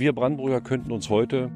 [0.00, 1.50] wir Brandenburger könnten uns heute,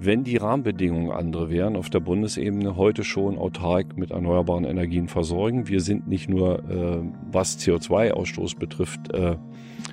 [0.00, 5.68] wenn die Rahmenbedingungen andere wären, auf der Bundesebene heute schon autark mit erneuerbaren Energien versorgen.
[5.68, 7.00] Wir sind nicht nur, äh,
[7.30, 9.36] was CO2-Ausstoß betrifft, äh,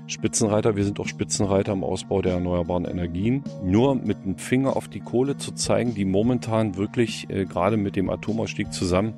[0.07, 3.43] Spitzenreiter, wir sind auch Spitzenreiter im Ausbau der erneuerbaren Energien.
[3.63, 7.95] Nur mit dem Finger auf die Kohle zu zeigen, die momentan wirklich äh, gerade mit
[7.95, 9.13] dem Atomausstieg zusammen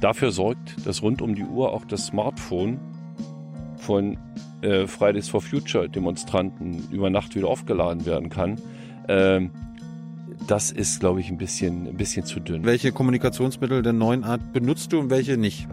[0.00, 2.78] dafür sorgt, dass rund um die Uhr auch das Smartphone
[3.84, 4.16] von
[4.62, 8.58] äh, Fridays for Future Demonstranten über Nacht wieder aufgeladen werden kann.
[9.08, 9.50] Ähm,
[10.46, 12.64] das ist, glaube ich, ein bisschen, ein bisschen zu dünn.
[12.64, 15.68] Welche Kommunikationsmittel der neuen Art benutzt du und welche nicht?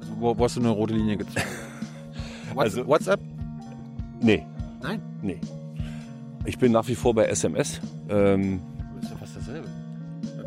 [0.00, 1.46] Also wo, wo hast du eine rote Linie gezogen?
[2.56, 3.18] Also- WhatsApp?
[4.20, 4.44] Nee,
[4.82, 5.00] Nein.
[5.22, 5.38] nee.
[6.44, 7.80] Ich bin nach wie vor bei SMS.
[8.10, 8.60] Ähm,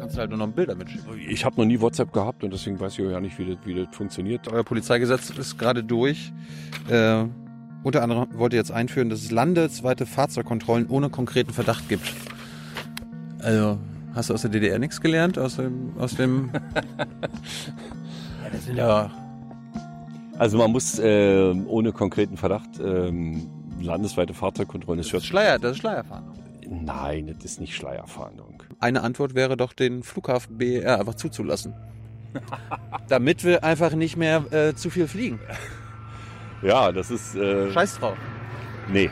[0.06, 1.20] kannst du halt nur noch Bilder mitschicken.
[1.28, 3.58] ich habe noch nie WhatsApp gehabt und deswegen weiß ich auch ja nicht, wie das,
[3.66, 4.48] wie das funktioniert.
[4.48, 6.32] Euer Polizeigesetz ist gerade durch.
[6.90, 7.26] Äh,
[7.84, 12.14] unter anderem wollt ihr jetzt einführen, dass es landesweite Fahrzeugkontrollen ohne konkreten Verdacht gibt.
[13.40, 13.80] Also,
[14.14, 15.40] hast du aus der DDR nichts gelernt?
[15.40, 16.52] Aus dem, aus dem.
[16.98, 17.06] ja,
[18.52, 19.10] das sind ja.
[20.38, 25.02] Also man muss äh, ohne konkreten Verdacht ähm, landesweite Fahrzeugkontrollen.
[25.02, 26.45] Das Das ist Schleier, das ist Schleierfahndung.
[26.68, 28.64] Nein, das ist nicht Schleierfahndung.
[28.80, 31.74] Eine Antwort wäre doch, den Flughafen BER einfach zuzulassen.
[33.10, 35.40] Damit wir einfach nicht mehr äh, zu viel fliegen.
[36.62, 37.36] Ja, das ist.
[37.36, 38.18] Äh, Scheiß drauf.
[38.88, 39.10] Nee.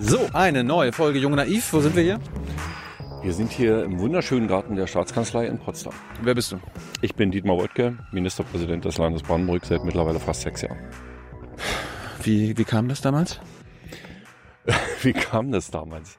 [0.00, 1.72] So, eine neue Folge Jung Naiv.
[1.72, 2.20] Wo sind wir hier?
[3.22, 5.94] Wir sind hier im wunderschönen Garten der Staatskanzlei in Potsdam.
[6.22, 6.58] Wer bist du?
[7.00, 10.78] Ich bin Dietmar Woidke, Ministerpräsident des Landes Brandenburg seit mittlerweile fast sechs Jahren.
[12.22, 13.40] Wie, wie kam das damals?
[15.02, 16.18] Wie kam das damals?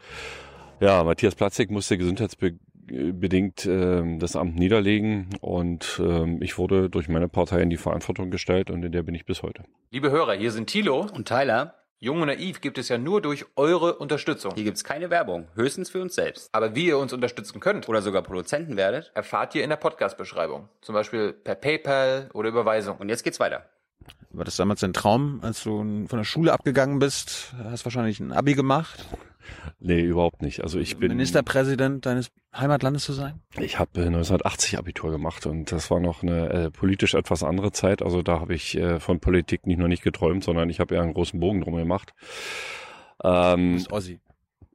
[0.80, 7.30] Ja, Matthias Platzig musste gesundheitsbedingt ähm, das Amt niederlegen und ähm, ich wurde durch meine
[7.30, 9.64] Partei in die Verantwortung gestellt und in der bin ich bis heute.
[9.92, 11.08] Liebe Hörer, hier sind Thilo.
[11.14, 14.52] Und Tyler, Jung und Naiv gibt es ja nur durch eure Unterstützung.
[14.56, 16.50] hier gibt's keine Werbung, höchstens für uns selbst.
[16.52, 19.12] Aber wie ihr uns unterstützen könnt, Oder sogar Produzenten werdet.
[19.16, 20.68] erfahrt ihr in der Podcast-Beschreibung.
[20.82, 22.98] Zum Beispiel per PayPal oder Überweisung.
[22.98, 23.70] Und jetzt geht's weiter.
[24.32, 25.78] War das damals dein Traum, als du
[26.08, 27.54] von der Schule abgegangen bist?
[27.66, 29.06] Hast wahrscheinlich ein Abi gemacht,
[29.80, 30.64] Nee, überhaupt nicht.
[30.64, 33.42] Also ich bin Ministerpräsident deines Heimatlandes zu sein?
[33.60, 38.02] Ich habe 1980 Abitur gemacht und das war noch eine äh, politisch etwas andere Zeit.
[38.02, 41.02] Also da habe ich äh, von Politik nicht nur nicht geträumt, sondern ich habe eher
[41.02, 42.14] einen großen Bogen drum gemacht.
[43.20, 44.20] Du Ähm, bist Ossi.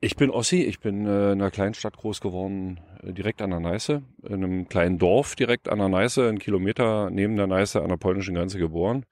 [0.00, 3.50] Ich bin Ossi, ich bin äh, in einer kleinen Stadt groß geworden, äh, direkt an
[3.50, 7.82] der Neiße, in einem kleinen Dorf direkt an der Neiße, einen Kilometer neben der Neiße
[7.82, 9.04] an der polnischen Grenze geboren.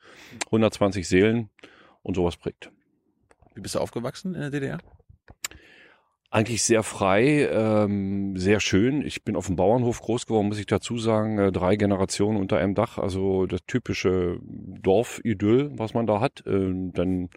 [0.46, 1.50] 120 Seelen
[2.02, 2.70] und sowas prägt.
[3.54, 4.78] Wie bist du aufgewachsen in der DDR?
[6.30, 9.00] Eigentlich sehr frei, ähm, sehr schön.
[9.00, 11.38] Ich bin auf dem Bauernhof groß geworden, muss ich dazu sagen.
[11.38, 16.42] Äh, drei Generationen unter einem Dach, also das typische Dorfidyll, was man da hat.
[16.46, 17.30] Ähm, dann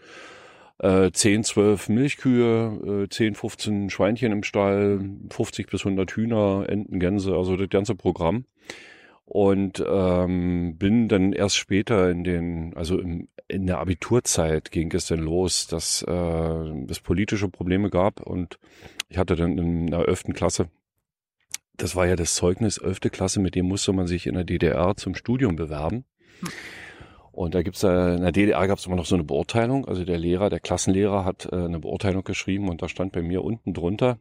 [0.80, 7.00] äh, 10, 12 Milchkühe, äh, 10, 15 Schweinchen im Stall, 50 bis 100 Hühner, Enten,
[7.00, 8.46] Gänse, also das ganze Programm.
[9.26, 15.06] Und ähm, bin dann erst später in den, also im, in der Abiturzeit ging es
[15.06, 16.12] dann los, dass äh,
[16.90, 18.58] es politische Probleme gab und
[19.08, 20.34] ich hatte dann in der 11.
[20.34, 20.70] Klasse,
[21.78, 23.02] das war ja das Zeugnis 11.
[23.12, 26.06] Klasse, mit dem musste man sich in der DDR zum Studium bewerben.
[27.40, 29.88] Und da gibt's da, in der DDR gab's immer noch so eine Beurteilung.
[29.88, 33.46] Also der Lehrer, der Klassenlehrer hat äh, eine Beurteilung geschrieben und da stand bei mir
[33.46, 34.20] unten drunter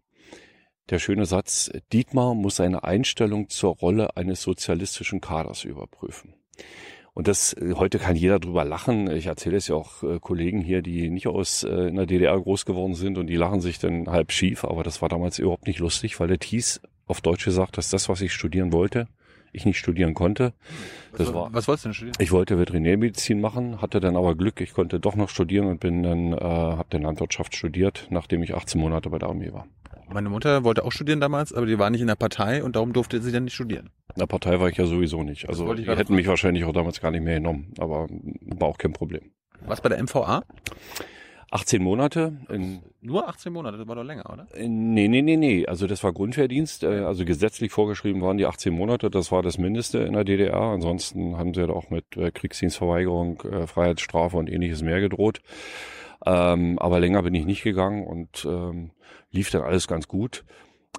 [0.90, 6.34] der schöne Satz, Dietmar muss seine Einstellung zur Rolle eines sozialistischen Kaders überprüfen.
[7.12, 9.10] Und das, äh, heute kann jeder drüber lachen.
[9.10, 12.40] Ich erzähle es ja auch äh, Kollegen hier, die nicht aus äh, in der DDR
[12.40, 15.66] groß geworden sind und die lachen sich dann halb schief, aber das war damals überhaupt
[15.66, 19.08] nicht lustig, weil der hieß, auf Deutsch gesagt, dass das, was ich studieren wollte,
[19.52, 20.52] ich nicht studieren konnte.
[21.16, 22.16] Das war, Was wolltest du denn studieren?
[22.20, 26.02] ich wollte Veterinärmedizin machen, hatte dann aber Glück, ich konnte doch noch studieren und bin
[26.02, 29.66] dann, äh, habe dann Landwirtschaft studiert, nachdem ich 18 Monate bei der Armee war.
[30.10, 32.94] Meine Mutter wollte auch studieren damals, aber die war nicht in der Partei und darum
[32.94, 33.90] durfte sie dann nicht studieren.
[34.14, 35.48] In der Partei war ich ja sowieso nicht.
[35.48, 38.06] Also die hätten mich wahrscheinlich auch damals gar nicht mehr genommen, aber
[38.40, 39.32] war auch kein Problem.
[39.66, 40.44] Was bei der MVA?
[41.50, 42.32] 18 Monate
[43.00, 44.46] Nur 18 Monate, das war doch länger, oder?
[44.56, 45.66] Nee, nee, nee, nee.
[45.66, 46.82] Also das war Grundwehrdienst.
[46.84, 49.10] äh, Also gesetzlich vorgeschrieben waren die 18 Monate.
[49.10, 50.60] Das war das Mindeste in der DDR.
[50.60, 55.40] Ansonsten haben sie ja auch mit äh, Kriegsdienstverweigerung, äh, Freiheitsstrafe und ähnliches mehr gedroht.
[56.26, 58.90] Ähm, aber länger bin ich nicht gegangen und ähm,
[59.30, 60.44] lief dann alles ganz gut.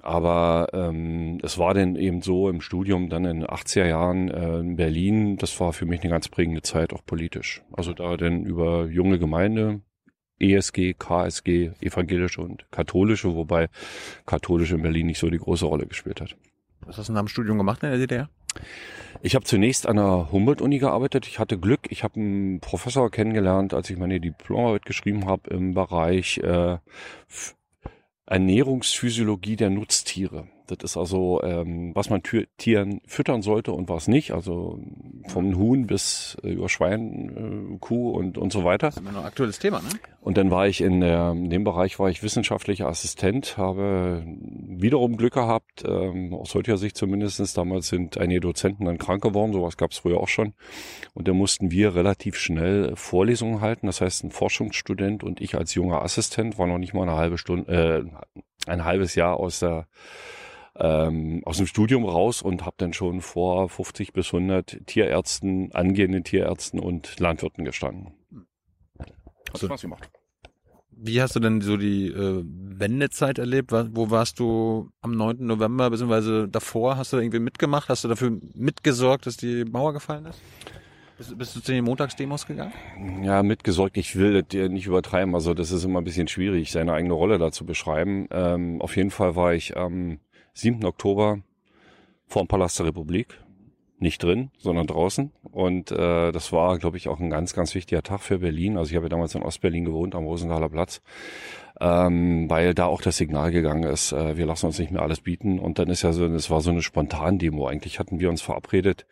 [0.02, 4.58] Aber ähm, es war dann eben so im Studium dann in den 80er Jahren äh,
[4.60, 7.62] in Berlin, das war für mich eine ganz prägende Zeit, auch politisch.
[7.72, 9.82] Also da dann über junge Gemeinde,
[10.40, 13.68] ESG, KSG, evangelische und katholische, wobei
[14.26, 16.36] katholische in Berlin nicht so die große Rolle gespielt hat.
[16.86, 18.28] Was hast du nach dem Studium gemacht in der DDR?
[19.22, 21.26] Ich habe zunächst an der Humboldt-Uni gearbeitet.
[21.26, 21.80] Ich hatte Glück.
[21.90, 26.78] Ich habe einen Professor kennengelernt, als ich meine Diplomarbeit geschrieben habe im Bereich äh,
[28.26, 30.48] Ernährungsphysiologie der Nutztiere.
[30.76, 34.32] Das ist also, ähm, was man Tieren füttern sollte und was nicht.
[34.32, 34.78] Also
[35.28, 38.88] vom Huhn bis äh, über Schwein, äh, Kuh und, und so weiter.
[38.88, 39.88] Das ist immer noch ein aktuelles Thema, ne?
[40.22, 45.16] Und dann war ich in, der, in dem Bereich war ich wissenschaftlicher Assistent, habe wiederum
[45.16, 47.54] Glück gehabt, ähm, aus heutiger Sicht zumindestens.
[47.54, 50.52] Damals sind einige Dozenten dann krank geworden, sowas gab es früher auch schon.
[51.14, 53.86] Und da mussten wir relativ schnell Vorlesungen halten.
[53.86, 57.38] Das heißt, ein Forschungsstudent und ich als junger Assistent war noch nicht mal eine halbe
[57.38, 59.86] Stunde, äh, ein halbes Jahr aus der
[60.80, 66.24] ähm, aus dem Studium raus und habe dann schon vor 50 bis 100 Tierärzten, angehenden
[66.24, 68.14] Tierärzten und Landwirten gestanden.
[68.98, 69.12] Hat
[69.54, 69.66] so.
[69.66, 70.10] Spaß gemacht.
[71.02, 73.72] Wie hast du denn so die äh, Wendezeit erlebt?
[73.72, 75.46] Wo warst du am 9.
[75.46, 76.98] November, beziehungsweise davor?
[76.98, 77.88] Hast du irgendwie mitgemacht?
[77.88, 80.40] Hast du dafür mitgesorgt, dass die Mauer gefallen ist?
[81.16, 82.72] Bist, bist du zu den Montagsdemos gegangen?
[83.22, 83.96] Ja, mitgesorgt.
[83.96, 85.34] Ich will das nicht übertreiben.
[85.34, 88.26] Also das ist immer ein bisschen schwierig, seine eigene Rolle da zu beschreiben.
[88.30, 90.18] Ähm, auf jeden Fall war ich am
[90.54, 90.84] 7.
[90.84, 91.40] Oktober
[92.26, 93.38] vor dem Palast der Republik.
[93.98, 95.30] Nicht drin, sondern draußen.
[95.42, 98.78] Und äh, das war, glaube ich, auch ein ganz, ganz wichtiger Tag für Berlin.
[98.78, 101.02] Also ich habe ja damals in Ostberlin gewohnt, am Rosenthaler Platz,
[101.80, 105.20] ähm, weil da auch das Signal gegangen ist, äh, wir lassen uns nicht mehr alles
[105.20, 105.58] bieten.
[105.58, 107.66] Und dann ist ja so, es war so eine Spontan-Demo.
[107.66, 109.04] Eigentlich hatten wir uns verabredet,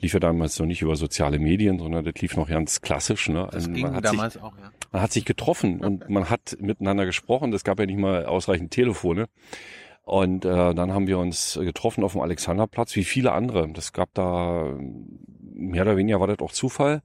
[0.00, 3.28] lief ja damals noch nicht über soziale Medien, sondern das lief noch ganz klassisch.
[3.28, 3.46] Ne?
[3.46, 4.70] Das also ging man damals sich, auch, ja.
[4.92, 7.52] Man hat sich getroffen und man hat miteinander gesprochen.
[7.52, 9.26] Es gab ja nicht mal ausreichend Telefone.
[10.08, 13.68] Und äh, dann haben wir uns getroffen auf dem Alexanderplatz, wie viele andere.
[13.68, 14.74] Das gab da,
[15.52, 17.02] mehr oder weniger war das auch Zufall.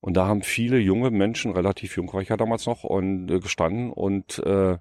[0.00, 3.38] Und da haben viele junge Menschen, relativ jung war ich ja damals noch, und äh,
[3.38, 3.90] gestanden.
[3.90, 4.78] Und äh,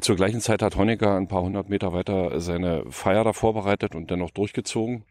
[0.00, 4.12] zur gleichen Zeit hat Honecker ein paar hundert Meter weiter seine Feier da vorbereitet und
[4.12, 5.02] dann noch durchgezogen.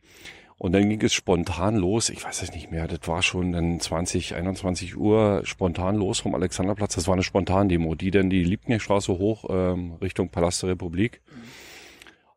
[0.59, 2.09] Und dann ging es spontan los.
[2.09, 2.88] Ich weiß es nicht mehr.
[2.88, 6.95] Das war schon dann 20, 21 Uhr spontan los vom Alexanderplatz.
[6.95, 11.21] Das war eine Spontandemo, die dann die Liebknechtstraße hoch ähm, Richtung Palast der Republik.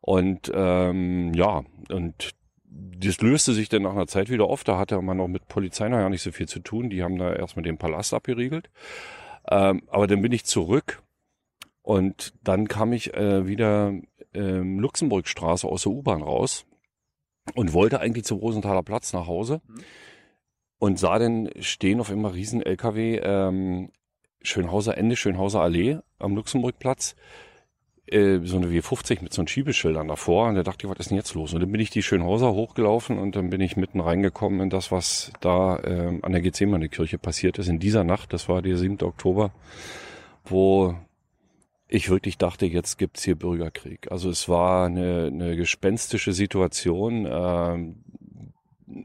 [0.01, 2.31] Und ähm, ja, und
[2.63, 4.63] das löste sich dann nach einer Zeit wieder auf.
[4.63, 6.91] Da hatte man noch mit Polizei noch ja nicht so viel zu tun.
[6.91, 8.69] Die haben da erstmal den Palast abgeriegelt.
[9.49, 11.01] Ähm, aber dann bin ich zurück
[11.81, 13.93] und dann kam ich äh, wieder
[14.35, 16.67] ähm, Luxemburgstraße aus der U-Bahn raus
[17.55, 19.83] und wollte eigentlich zum Rosenthaler Platz nach Hause mhm.
[20.79, 23.91] und sah dann stehen auf immer riesen LKW ähm,
[24.43, 27.15] Schönhauser Ende, Schönhauser Allee am Luxemburgplatz
[28.11, 31.09] äh, so eine W50 mit so einem Schiebeschildern davor und da dachte ich, was ist
[31.11, 31.53] denn jetzt los?
[31.53, 34.91] Und dann bin ich die Schönhauser hochgelaufen und dann bin ich mitten reingekommen in das,
[34.91, 38.77] was da äh, an der Gethsemane Kirche passiert ist in dieser Nacht, das war der
[38.77, 39.01] 7.
[39.01, 39.51] Oktober,
[40.43, 40.95] wo
[41.91, 44.09] ich wirklich dachte, jetzt gibt's hier Bürgerkrieg.
[44.11, 47.27] Also es war eine, eine gespenstische Situation.
[47.29, 48.03] Ähm,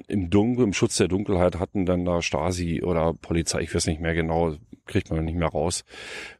[0.06, 4.00] Im Dunkel, im Schutz der Dunkelheit hatten dann da Stasi oder Polizei, ich weiß nicht
[4.00, 4.54] mehr genau,
[4.84, 5.84] kriegt man nicht mehr raus,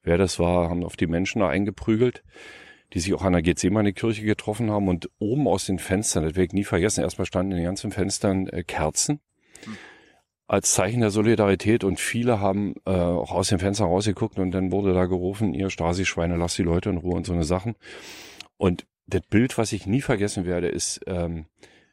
[0.04, 2.22] wer das war, haben auf die Menschen da eingeprügelt,
[2.92, 6.46] die sich auch an der Gethsemane-Kirche getroffen haben und oben aus den Fenstern, das werde
[6.46, 9.20] ich nie vergessen, erstmal standen in den ganzen Fenstern äh, Kerzen.
[9.64, 9.76] Hm
[10.48, 14.70] als Zeichen der Solidarität und viele haben äh, auch aus dem Fenster rausgeguckt und dann
[14.70, 17.74] wurde da gerufen, ihr Stasi-Schweine, lasst die Leute in Ruhe und so eine Sachen.
[18.56, 21.46] Und das Bild, was ich nie vergessen werde, ist, ähm,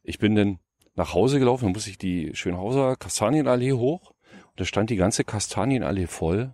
[0.03, 0.59] ich bin dann
[0.95, 5.23] nach Hause gelaufen, dann muss ich die Schönhauser Kastanienallee hoch und da stand die ganze
[5.23, 6.53] Kastanienallee voll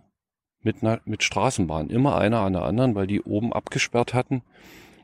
[0.62, 4.42] mit, einer, mit Straßenbahn, immer einer an der anderen, weil die oben abgesperrt hatten.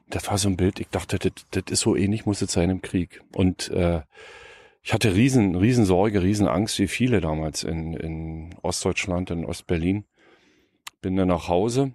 [0.09, 2.71] Das war so ein Bild, ich dachte, das, das ist so ähnlich, muss es sein
[2.71, 3.23] im Krieg.
[3.35, 4.03] Und äh,
[4.87, 10.05] ich hatte riesen, riesen Sorge, riesen Angst, wie viele damals in, in Ostdeutschland, in Ostberlin.
[11.01, 11.93] Bin dann nach Hause.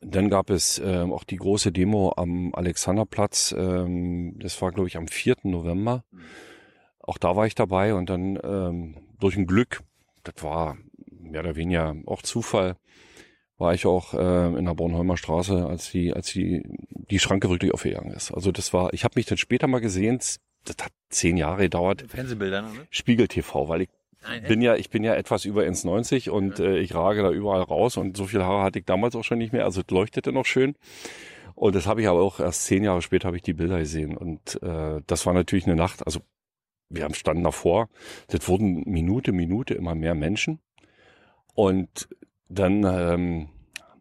[0.00, 3.54] Dann gab es äh, auch die große Demo am Alexanderplatz.
[3.56, 5.36] Ähm, das war, glaube ich, am 4.
[5.44, 6.02] November.
[6.98, 9.84] Auch da war ich dabei und dann ähm, durch ein Glück,
[10.24, 10.78] das war
[11.08, 12.74] mehr oder weniger auch Zufall,
[13.58, 17.72] war ich auch äh, in der Bornholmer Straße, als die, als die, die Schranke wirklich
[17.72, 18.32] aufgegangen ist.
[18.32, 20.18] Also das war, ich habe mich dann später mal gesehen,
[20.68, 22.04] das hat zehn Jahre gedauert.
[22.08, 22.86] Fernsehbildern, oder?
[22.90, 23.88] Spiegel TV, weil ich
[24.22, 26.66] Nein, bin ja, ich bin ja etwas über 1,90 und ja.
[26.66, 29.38] äh, ich rage da überall raus und so viel Haare hatte ich damals auch schon
[29.38, 30.74] nicht mehr, also es leuchtete noch schön.
[31.54, 34.16] Und das habe ich aber auch erst zehn Jahre später habe ich die Bilder gesehen
[34.16, 36.20] und äh, das war natürlich eine Nacht, also
[36.88, 37.88] wir haben standen davor,
[38.28, 40.60] das wurden Minute, Minute immer mehr Menschen
[41.54, 42.08] und
[42.48, 43.48] dann, ähm,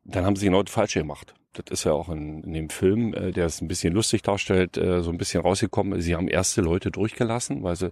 [0.04, 3.14] dann haben sie genau das Falsche gemacht das ist ja auch in, in dem Film,
[3.14, 6.02] äh, der es ein bisschen lustig darstellt, äh, so ein bisschen rausgekommen.
[6.02, 7.92] Sie haben erste Leute durchgelassen, weil sie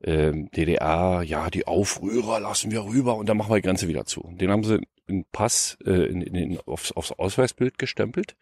[0.00, 4.04] äh, DDR, ja, die Aufrührer lassen wir rüber und dann machen wir die Grenze wieder
[4.04, 4.34] zu.
[4.38, 8.36] Den haben sie in Pass, äh, in, in, aufs, aufs Ausweisbild gestempelt.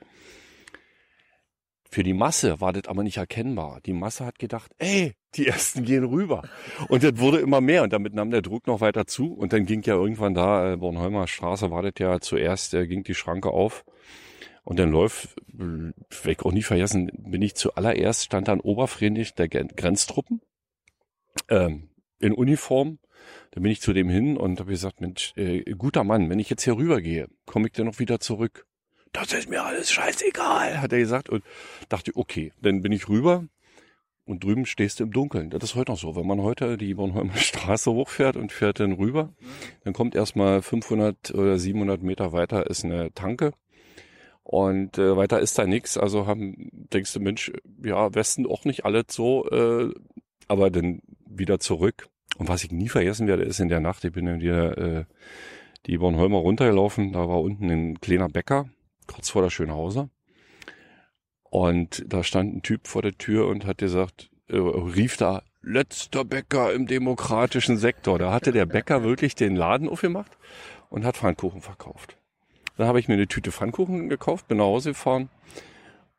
[1.92, 3.80] Für die Masse war das aber nicht erkennbar.
[3.84, 6.42] Die Masse hat gedacht, ey, die ersten gehen rüber.
[6.88, 9.34] Und das wurde immer mehr und damit nahm der Druck noch weiter zu.
[9.34, 13.02] Und dann ging ja irgendwann da, äh, Bornholmer Straße war das ja zuerst, äh, ging
[13.04, 13.84] die Schranke auf.
[14.64, 15.92] Und dann läuft, will
[16.26, 20.40] ich auch nie vergessen, bin ich zuallererst, stand dann Oberfriedrich der Grenztruppen
[21.48, 21.88] ähm,
[22.20, 22.98] in Uniform.
[23.50, 26.48] Da bin ich zu dem hin und habe gesagt, Mensch, äh, guter Mann, wenn ich
[26.48, 28.66] jetzt hier rübergehe, komme ich dann noch wieder zurück.
[29.12, 31.28] Das ist mir alles scheißegal, hat er gesagt.
[31.28, 31.44] Und
[31.88, 33.44] dachte, okay, dann bin ich rüber
[34.24, 35.50] und drüben stehst du im Dunkeln.
[35.50, 36.16] Das ist heute noch so.
[36.16, 39.34] Wenn man heute die Bornholmer Straße hochfährt und fährt dann rüber,
[39.84, 43.52] dann kommt erstmal 500 oder 700 Meter weiter ist eine Tanke.
[44.44, 45.96] Und äh, weiter ist da nichts.
[45.96, 47.52] Also haben, denkst du, Mensch,
[47.84, 49.92] ja, Westen auch nicht alles so, äh,
[50.48, 52.08] aber dann wieder zurück.
[52.38, 55.04] Und was ich nie vergessen werde, ist in der Nacht, ich bin dann wieder äh,
[55.86, 58.68] die Bornholmer runtergelaufen, da war unten ein kleiner Bäcker,
[59.06, 60.08] kurz vor der Schönhauser.
[61.50, 66.24] Und da stand ein Typ vor der Tür und hat gesagt, äh, rief da, letzter
[66.24, 68.18] Bäcker im demokratischen Sektor.
[68.18, 70.32] Da hatte der Bäcker wirklich den Laden aufgemacht
[70.88, 72.16] und hat Pfannkuchen verkauft.
[72.82, 75.28] Dann habe ich mir eine Tüte Pfannkuchen gekauft, bin nach Hause gefahren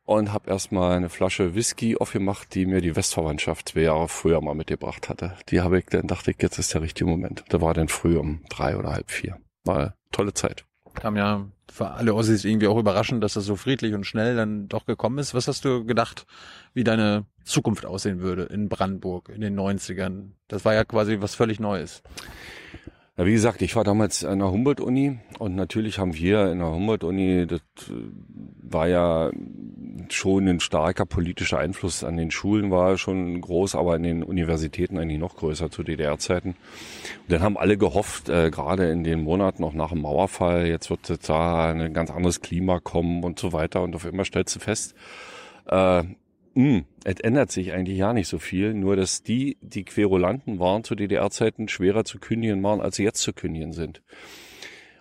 [0.06, 4.56] und habe erstmal eine Flasche Whisky aufgemacht, die mir die Westverwandtschaft zwei Jahre früher mal
[4.56, 5.36] mitgebracht hatte.
[5.50, 7.44] Die habe ich, dann dachte ich, jetzt ist der richtige Moment.
[7.50, 9.40] Da war dann früh um drei oder halb vier.
[9.66, 10.64] War eine tolle Zeit.
[10.94, 14.70] Kam ja für alle Ossis irgendwie auch überraschend, dass das so friedlich und schnell dann
[14.70, 15.34] doch gekommen ist.
[15.34, 16.26] Was hast du gedacht,
[16.74, 20.30] wie deine Zukunft aussehen würde in Brandenburg in den 90ern?
[20.48, 22.04] Das war ja quasi was völlig Neues.
[23.16, 26.72] Na, wie gesagt, ich war damals an der Humboldt-Uni und natürlich haben wir in der
[26.72, 27.94] Humboldt-Uni, das äh,
[28.64, 29.30] war ja
[30.10, 34.98] schon ein starker politischer Einfluss an den Schulen, war schon groß, aber in den Universitäten
[34.98, 36.50] eigentlich noch größer zu DDR-Zeiten.
[36.50, 36.58] Und
[37.28, 41.08] dann haben alle gehofft, äh, gerade in den Monaten auch nach dem Mauerfall, jetzt wird
[41.10, 43.84] jetzt da ein ganz anderes Klima kommen und so weiter.
[43.84, 44.96] Und auf einmal stellst du fest,
[45.68, 46.04] äh,
[46.54, 50.84] mh, es ändert sich eigentlich ja nicht so viel, nur dass die, die Querulanten waren
[50.84, 54.02] zu DDR-Zeiten, schwerer zu kündigen waren, als sie jetzt zu kündigen sind.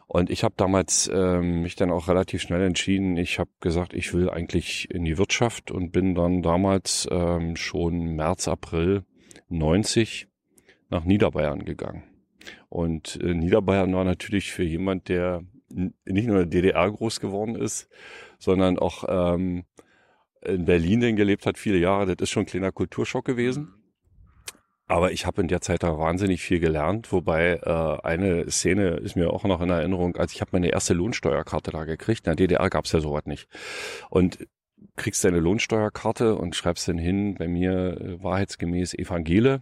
[0.07, 3.17] Und ich habe damals ähm, mich dann auch relativ schnell entschieden.
[3.17, 8.15] Ich habe gesagt, ich will eigentlich in die Wirtschaft und bin dann damals ähm, schon
[8.15, 9.05] März, April
[9.49, 10.29] 90
[10.91, 12.03] nach Niederbayern gegangen.
[12.69, 17.55] Und äh, Niederbayern war natürlich für jemand, der nicht nur in der DDR groß geworden
[17.55, 17.89] ist,
[18.39, 19.65] sondern auch ähm,
[20.45, 22.07] in Berlin denn gelebt hat, viele Jahre.
[22.17, 23.75] Das ist schon ein kleiner Kulturschock gewesen.
[24.89, 29.17] Aber ich habe in der Zeit da wahnsinnig viel gelernt, wobei äh, eine Szene ist
[29.17, 32.27] mir auch noch in Erinnerung, als ich habe meine erste Lohnsteuerkarte da gekriegt.
[32.27, 33.49] In der DDR gab's ja sowas nicht.
[34.11, 34.47] Und
[34.97, 39.61] kriegst deine Lohnsteuerkarte und schreibst dann hin, bei mir äh, wahrheitsgemäß Evangele,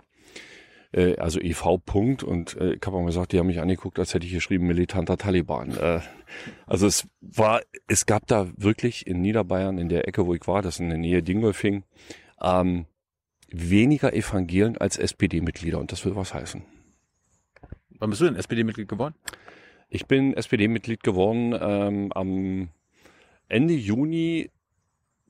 [0.92, 2.22] äh, also EV Punkt.
[2.22, 5.16] Und äh, ich habe auch gesagt, die haben mich angeguckt, als hätte ich geschrieben militanter
[5.16, 5.76] Taliban.
[5.76, 6.00] Äh,
[6.66, 10.62] also es war, es gab da wirklich in Niederbayern, in der Ecke, wo ich war,
[10.62, 11.84] das in der Nähe Dingolfing,
[12.40, 12.86] ähm,
[13.50, 16.62] weniger Evangelien als SPD-Mitglieder und das will was heißen.
[17.98, 19.14] Wann bist du denn SPD-Mitglied geworden?
[19.88, 22.68] Ich bin SPD-Mitglied geworden ähm, am
[23.48, 24.50] Ende Juni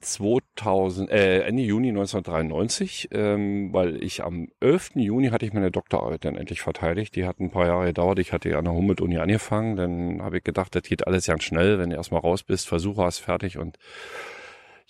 [0.01, 4.93] 2000, äh, Ende Juni 1993, ähm, weil ich am 11.
[4.97, 7.17] Juni hatte ich meine Doktorarbeit dann endlich verteidigt.
[7.17, 8.19] Die hat ein paar Jahre gedauert.
[8.19, 9.77] Ich hatte ja an der Humboldt-Uni angefangen.
[9.77, 13.03] Dann habe ich gedacht, das geht alles ganz schnell, wenn du erstmal raus bist, Versuche
[13.03, 13.79] hast, fertig und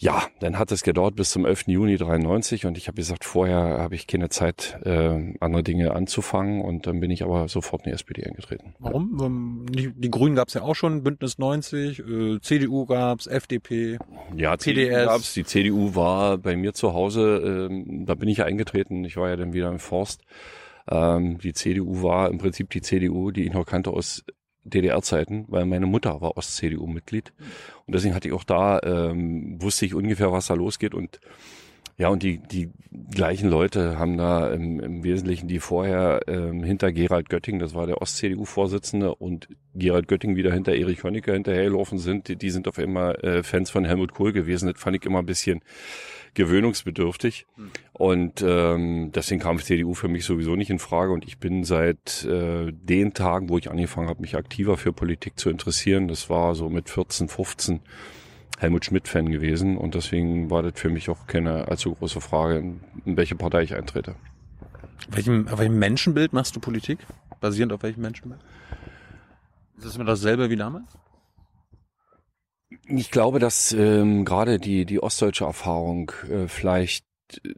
[0.02, 1.64] ja, dann hat es gedauert bis zum 11.
[1.66, 6.62] Juni 93 und ich habe gesagt, vorher habe ich keine Zeit, äh, andere Dinge anzufangen
[6.62, 8.74] und dann bin ich aber sofort in die SPD eingetreten.
[8.78, 9.18] Warum?
[9.22, 13.98] Ähm, Die, die Grünen gab's ja auch schon, Bündnis 90, äh, CDU gab's, FDP.
[14.34, 15.34] Ja, CDU gab's.
[15.34, 19.28] Die CDU war bei mir zu Hause, ähm, da bin ich ja eingetreten, ich war
[19.28, 20.22] ja dann wieder im Forst.
[20.90, 24.24] Ähm, die CDU war im Prinzip die CDU, die ich noch kannte aus
[24.64, 27.32] DDR-Zeiten, weil meine Mutter war Ost-CDU-Mitglied.
[27.86, 30.94] Und deswegen hatte ich auch da, ähm, wusste ich ungefähr, was da losgeht.
[30.94, 31.20] Und
[32.00, 32.70] ja, und die, die
[33.10, 37.86] gleichen Leute haben da im, im Wesentlichen die vorher ähm, hinter Gerald Götting, das war
[37.86, 42.78] der Ost-CDU-Vorsitzende, und Gerald Götting wieder hinter Erich Honecker hinterhergelaufen sind, die, die sind auf
[42.78, 44.72] einmal äh, Fans von Helmut Kohl gewesen.
[44.72, 45.60] Das fand ich immer ein bisschen
[46.32, 47.46] gewöhnungsbedürftig.
[47.92, 51.12] Und ähm, deswegen kam CDU für mich sowieso nicht in Frage.
[51.12, 55.38] Und ich bin seit äh, den Tagen, wo ich angefangen habe, mich aktiver für Politik
[55.38, 57.80] zu interessieren, das war so mit 14, 15,
[58.60, 59.76] Helmut Schmidt-Fan gewesen.
[59.78, 63.74] Und deswegen war das für mich auch keine allzu große Frage, in, welche Partei ich
[63.74, 64.14] eintrete.
[65.08, 66.98] Welchem, auf welchem Menschenbild machst du Politik?
[67.40, 68.40] Basierend auf welchem Menschenbild?
[69.78, 70.84] Ist das immer dasselbe wie damals?
[72.86, 77.06] Ich glaube, dass ähm, gerade die, die ostdeutsche Erfahrung äh, vielleicht
[77.42, 77.54] äh,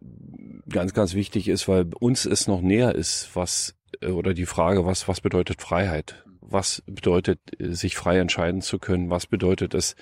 [0.69, 4.87] ganz, ganz wichtig ist, weil uns es noch näher ist, was äh, oder die Frage,
[4.87, 6.25] was, was bedeutet Freiheit?
[6.41, 9.11] Was bedeutet, äh, sich frei entscheiden zu können?
[9.11, 9.97] Was bedeutet es,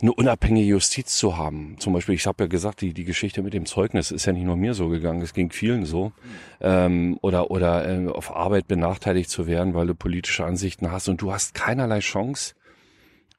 [0.00, 1.76] eine unabhängige Justiz zu haben.
[1.78, 4.44] Zum Beispiel, ich habe ja gesagt, die, die Geschichte mit dem Zeugnis ist ja nicht
[4.44, 6.12] nur mir so gegangen, es ging vielen so.
[6.60, 11.20] Ähm, oder oder äh, auf Arbeit benachteiligt zu werden, weil du politische Ansichten hast und
[11.22, 12.54] du hast keinerlei Chance,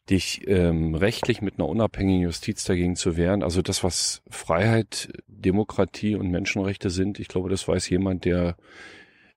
[0.09, 3.43] dich ähm, rechtlich mit einer unabhängigen Justiz dagegen zu wehren.
[3.43, 8.55] Also das, was Freiheit, Demokratie und Menschenrechte sind, ich glaube, das weiß jemand, der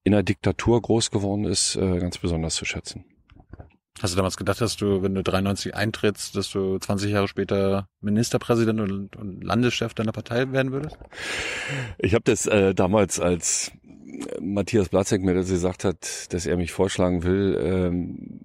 [0.05, 3.05] in einer Diktatur groß geworden ist, äh, ganz besonders zu schätzen.
[4.01, 7.89] Hast du damals gedacht, dass du, wenn du 93 eintrittst, dass du 20 Jahre später
[8.01, 10.97] Ministerpräsident und, und Landeschef deiner Partei werden würdest?
[11.99, 13.73] Ich habe das äh, damals, als
[14.41, 18.41] Matthias Platzek mir das gesagt hat, dass er mich vorschlagen will, ähm,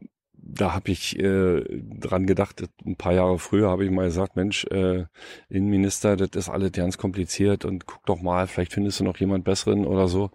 [0.56, 1.64] da habe ich äh,
[2.00, 5.06] dran gedacht, ein paar Jahre früher habe ich mal gesagt, Mensch, äh,
[5.50, 9.46] Innenminister, das ist alles ganz kompliziert und guck doch mal, vielleicht findest du noch jemand
[9.46, 10.32] besseren oder so.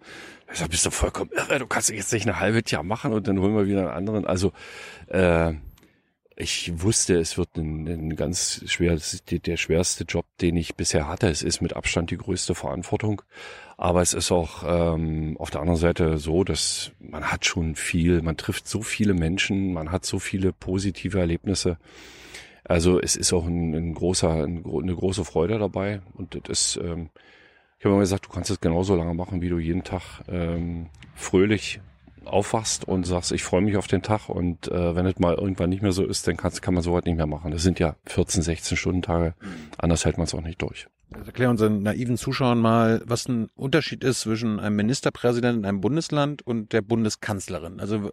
[0.51, 3.27] Ich sag, bist du vollkommen irre, du kannst jetzt nicht ein halbes Jahr machen und
[3.27, 4.25] dann holen wir wieder einen anderen.
[4.25, 4.51] Also
[5.07, 5.53] äh,
[6.41, 8.97] ich wusste, es wird ein, ein ganz schwer,
[9.29, 11.27] der schwerste Job, den ich bisher hatte.
[11.27, 13.21] Es ist mit Abstand die größte Verantwortung.
[13.77, 18.21] Aber es ist auch ähm, auf der anderen Seite so, dass man hat schon viel,
[18.21, 21.77] man trifft so viele Menschen, man hat so viele positive Erlebnisse.
[22.63, 26.01] Also es ist auch ein, ein großer, ein, eine große Freude dabei.
[26.13, 27.09] Und das ist, ähm,
[27.79, 30.87] ich habe immer gesagt, du kannst es genauso lange machen, wie du jeden Tag ähm,
[31.15, 31.79] fröhlich
[32.25, 35.69] aufwachst und sagst, ich freue mich auf den Tag und äh, wenn es mal irgendwann
[35.69, 37.51] nicht mehr so ist, dann kannst, kann man sowas nicht mehr machen.
[37.51, 39.33] Das sind ja 14, 16 Stunden Tage.
[39.77, 40.87] Anders hält man es auch nicht durch.
[41.11, 45.81] Also erklär unseren naiven Zuschauern mal, was ein Unterschied ist zwischen einem Ministerpräsidenten in einem
[45.81, 47.79] Bundesland und der Bundeskanzlerin.
[47.79, 48.11] Also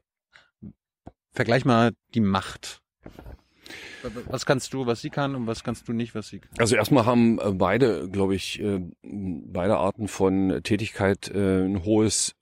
[1.32, 2.82] vergleich mal die Macht.
[4.26, 6.50] Was kannst du, was sie kann und was kannst du nicht, was sie kann?
[6.58, 12.34] Also erstmal haben äh, beide, glaube ich, äh, beide Arten von Tätigkeit äh, ein hohes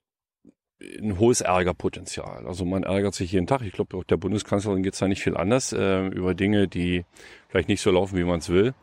[0.99, 2.45] ein hohes Ärgerpotenzial.
[2.45, 3.61] Also man ärgert sich jeden Tag.
[3.61, 7.05] Ich glaube, auch der Bundeskanzlerin geht es da nicht viel anders über Dinge, die
[7.47, 8.73] vielleicht nicht so laufen, wie man es will.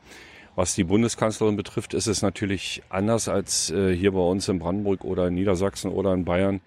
[0.56, 5.28] Was die Bundeskanzlerin betrifft, ist es natürlich anders als hier bei uns in Brandenburg oder
[5.28, 6.62] in Niedersachsen oder in Bayern.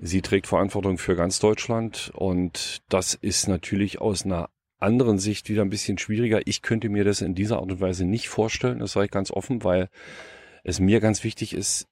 [0.00, 4.48] Sie trägt Verantwortung für ganz Deutschland und das ist natürlich aus einer
[4.84, 6.40] anderen Sicht wieder ein bisschen schwieriger.
[6.46, 9.30] Ich könnte mir das in dieser Art und Weise nicht vorstellen, das sage ich ganz
[9.30, 9.88] offen, weil
[10.62, 11.88] es mir ganz wichtig ist,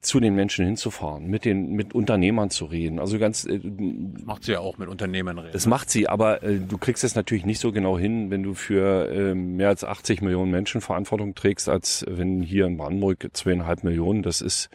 [0.00, 3.00] zu den Menschen hinzufahren, mit den mit Unternehmern zu reden.
[3.00, 5.52] Also ganz äh, das macht sie ja auch mit Unternehmern reden.
[5.52, 8.54] Das macht sie, aber äh, du kriegst es natürlich nicht so genau hin, wenn du
[8.54, 13.82] für äh, mehr als 80 Millionen Menschen Verantwortung trägst, als wenn hier in Brandenburg zweieinhalb
[13.82, 14.22] Millionen.
[14.22, 14.68] Das ist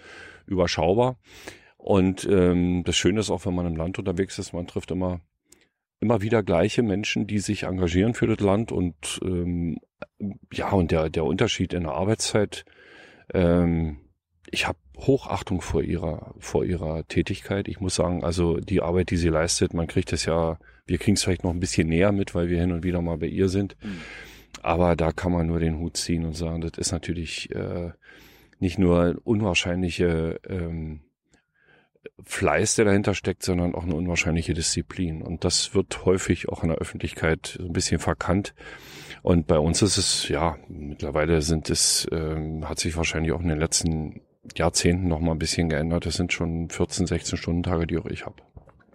[0.48, 1.18] überschaubar.
[1.78, 5.22] Und ähm, das Schöne ist auch, wenn man im Land unterwegs ist, man trifft immer
[6.02, 9.80] immer wieder gleiche Menschen, die sich engagieren für das Land und ähm,
[10.52, 12.66] ja und der der Unterschied in der Arbeitszeit.
[13.34, 13.98] Ähm,
[14.50, 17.68] ich habe Hochachtung vor ihrer, vor ihrer Tätigkeit.
[17.68, 21.16] Ich muss sagen, also die Arbeit, die sie leistet, man kriegt es ja, wir kriegen
[21.16, 23.50] es vielleicht noch ein bisschen näher mit, weil wir hin und wieder mal bei ihr
[23.50, 23.76] sind.
[23.82, 24.02] Mhm.
[24.62, 27.92] Aber da kann man nur den Hut ziehen und sagen, das ist natürlich äh,
[28.60, 31.02] nicht nur unwahrscheinliche ähm,
[32.26, 35.22] Fleiß, der dahinter steckt, sondern auch eine unwahrscheinliche Disziplin.
[35.22, 38.54] Und das wird häufig auch in der Öffentlichkeit so ein bisschen verkannt.
[39.24, 43.50] Und bei uns ist es, ja, mittlerweile sind es, ähm, hat sich wahrscheinlich auch in
[43.50, 44.22] den letzten
[44.56, 46.06] Jahrzehnten noch mal ein bisschen geändert.
[46.06, 48.36] Das sind schon 14, 16 Stunden Tage, die auch ich habe.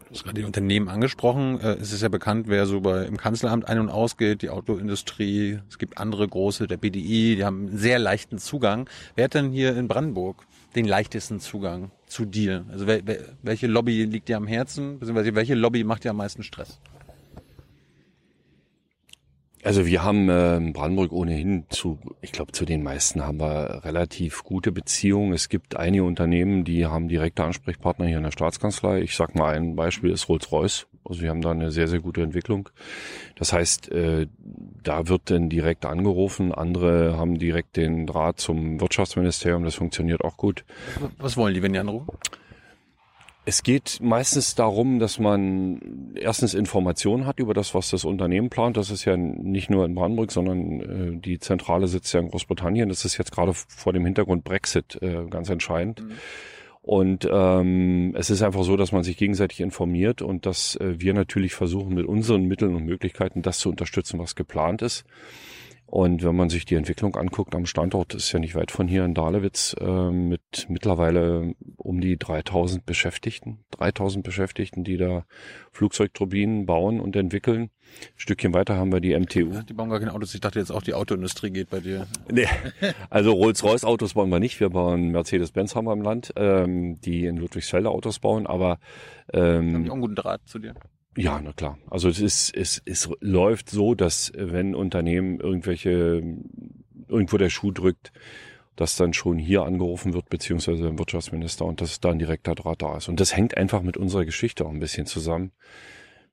[0.08, 1.60] Du hast gerade die Unternehmen angesprochen.
[1.60, 5.58] Äh, es ist ja bekannt, wer so bei im Kanzleramt ein- und ausgeht, die Autoindustrie.
[5.68, 8.88] Es gibt andere große, der BDI, die haben einen sehr leichten Zugang.
[9.16, 12.64] Wer hat denn hier in Brandenburg den leichtesten Zugang zu dir?
[12.70, 14.98] Also welche Lobby liegt dir am Herzen?
[14.98, 16.80] Beziehungsweise welche Lobby macht dir am meisten Stress?
[19.66, 24.44] Also wir haben äh, Brandenburg ohnehin zu, ich glaube, zu den meisten haben wir relativ
[24.44, 25.32] gute Beziehungen.
[25.32, 29.00] Es gibt einige Unternehmen, die haben direkte Ansprechpartner hier in der Staatskanzlei.
[29.00, 30.86] Ich sag mal ein Beispiel ist Rolls-Royce.
[31.04, 32.68] Also wir haben da eine sehr, sehr gute Entwicklung.
[33.34, 34.28] Das heißt, äh,
[34.84, 36.52] da wird dann direkt angerufen.
[36.52, 39.64] Andere haben direkt den Draht zum Wirtschaftsministerium.
[39.64, 40.64] Das funktioniert auch gut.
[41.18, 42.06] Was wollen die, wenn die anrufen?
[43.48, 48.76] Es geht meistens darum, dass man erstens Informationen hat über das, was das Unternehmen plant.
[48.76, 52.88] Das ist ja nicht nur in Brandenburg, sondern äh, die Zentrale sitzt ja in Großbritannien.
[52.88, 56.02] Das ist jetzt gerade vor dem Hintergrund Brexit äh, ganz entscheidend.
[56.02, 56.12] Mhm.
[56.82, 61.14] Und ähm, es ist einfach so, dass man sich gegenseitig informiert und dass äh, wir
[61.14, 65.04] natürlich versuchen, mit unseren Mitteln und Möglichkeiten das zu unterstützen, was geplant ist.
[65.86, 69.04] Und wenn man sich die Entwicklung anguckt am Standort, ist ja nicht weit von hier
[69.04, 75.24] in Dahlewitz, äh, mit mittlerweile um die 3000 Beschäftigten, 3000 Beschäftigten, die da
[75.70, 77.62] Flugzeugturbinen bauen und entwickeln.
[77.62, 77.70] Ein
[78.16, 79.62] Stückchen weiter haben wir die MTU.
[79.62, 80.34] Die bauen gar keine Autos.
[80.34, 82.08] Ich dachte jetzt auch die Autoindustrie geht bei dir.
[82.32, 82.48] Nee,
[83.08, 84.58] also Rolls-Royce Autos bauen wir nicht.
[84.58, 88.80] Wir bauen Mercedes-Benz haben wir im Land, ähm, die in Ludwigsfelde Autos bauen, aber
[89.32, 90.74] ähm, haben die auch einen guten Draht zu dir?
[91.16, 91.78] Ja, na klar.
[91.90, 96.22] Also es ist, es, es läuft so, dass äh, wenn Unternehmen irgendwelche,
[97.08, 98.12] irgendwo der Schuh drückt,
[98.76, 102.82] dass dann schon hier angerufen wird, beziehungsweise der Wirtschaftsminister und dass da ein direkter Draht
[102.82, 103.08] da ist.
[103.08, 105.52] Und das hängt einfach mit unserer Geschichte auch ein bisschen zusammen.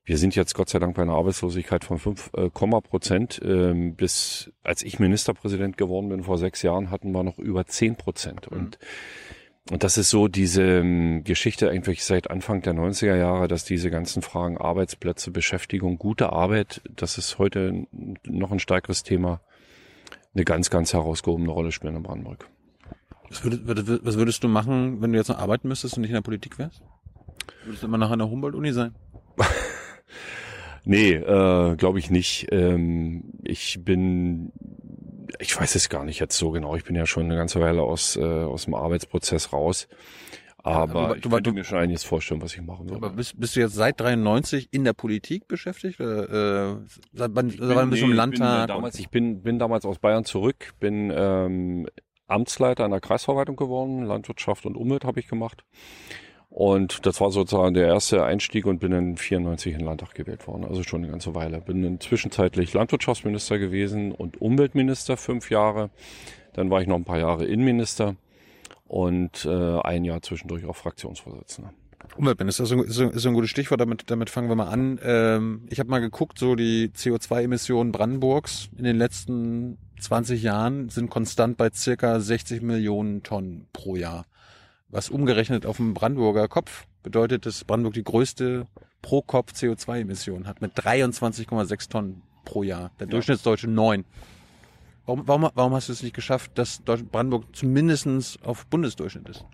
[0.04, 3.40] Wir sind jetzt Gott sei Dank bei einer Arbeitslosigkeit von 5, äh, Prozent.
[3.42, 7.96] Ähm, bis als ich Ministerpräsident geworden bin vor sechs Jahren, hatten wir noch über 10
[7.96, 8.50] Prozent.
[8.50, 8.72] Mhm.
[9.70, 13.90] Und das ist so diese ähm, Geschichte eigentlich seit Anfang der 90er Jahre, dass diese
[13.90, 17.86] ganzen Fragen Arbeitsplätze, Beschäftigung, gute Arbeit, das ist heute
[18.24, 19.40] noch ein stärkeres Thema,
[20.34, 22.46] eine ganz, ganz herausgehobene Rolle spielen in Brandenburg.
[23.30, 26.16] Was würdest, was würdest du machen, wenn du jetzt noch arbeiten müsstest und nicht in
[26.16, 26.82] der Politik wärst?
[27.64, 28.94] Würdest du immer noch an der Humboldt-Uni sein?
[30.84, 32.48] nee, äh, glaube ich nicht.
[32.52, 34.52] Ähm, ich bin
[35.38, 36.76] ich weiß es gar nicht jetzt so genau.
[36.76, 39.88] Ich bin ja schon eine ganze Weile aus, äh, aus dem Arbeitsprozess raus.
[40.64, 42.96] Aber, aber du, ich könnte mir schon einiges vorstellen, was ich machen würde.
[42.96, 46.00] Aber bist, bist du jetzt seit 93 in der Politik beschäftigt?
[46.00, 46.76] Oder, äh,
[47.12, 48.66] seit wann, ich bin, wann bist du im Landtag?
[48.66, 51.86] Bin damals, ich bin, bin damals aus Bayern zurück, bin ähm,
[52.28, 55.64] Amtsleiter der Kreisverwaltung geworden, Landwirtschaft und Umwelt habe ich gemacht.
[56.54, 60.46] Und das war sozusagen der erste Einstieg und bin in 94 in den Landtag gewählt
[60.46, 61.60] worden, also schon eine ganze Weile.
[61.60, 65.90] Bin dann zwischenzeitlich Landwirtschaftsminister gewesen und Umweltminister fünf Jahre.
[66.52, 68.14] Dann war ich noch ein paar Jahre Innenminister
[68.86, 71.72] und äh, ein Jahr zwischendurch auch Fraktionsvorsitzender.
[72.16, 75.00] Umweltminister ist, ist, ist ein gutes Stichwort, damit, damit fangen wir mal an.
[75.02, 81.10] Ähm, ich habe mal geguckt, so die CO2-Emissionen Brandenburgs in den letzten 20 Jahren sind
[81.10, 84.24] konstant bei circa 60 Millionen Tonnen pro Jahr
[84.94, 88.66] was umgerechnet auf dem Brandenburger Kopf bedeutet, dass Brandenburg die größte
[89.02, 92.92] pro Kopf CO2-Emission hat mit 23,6 Tonnen pro Jahr.
[93.00, 94.04] Der Durchschnittsdeutsche neun.
[95.04, 99.44] Warum, warum, warum hast du es nicht geschafft, dass Brandenburg zumindestens auf Bundesdurchschnitt ist?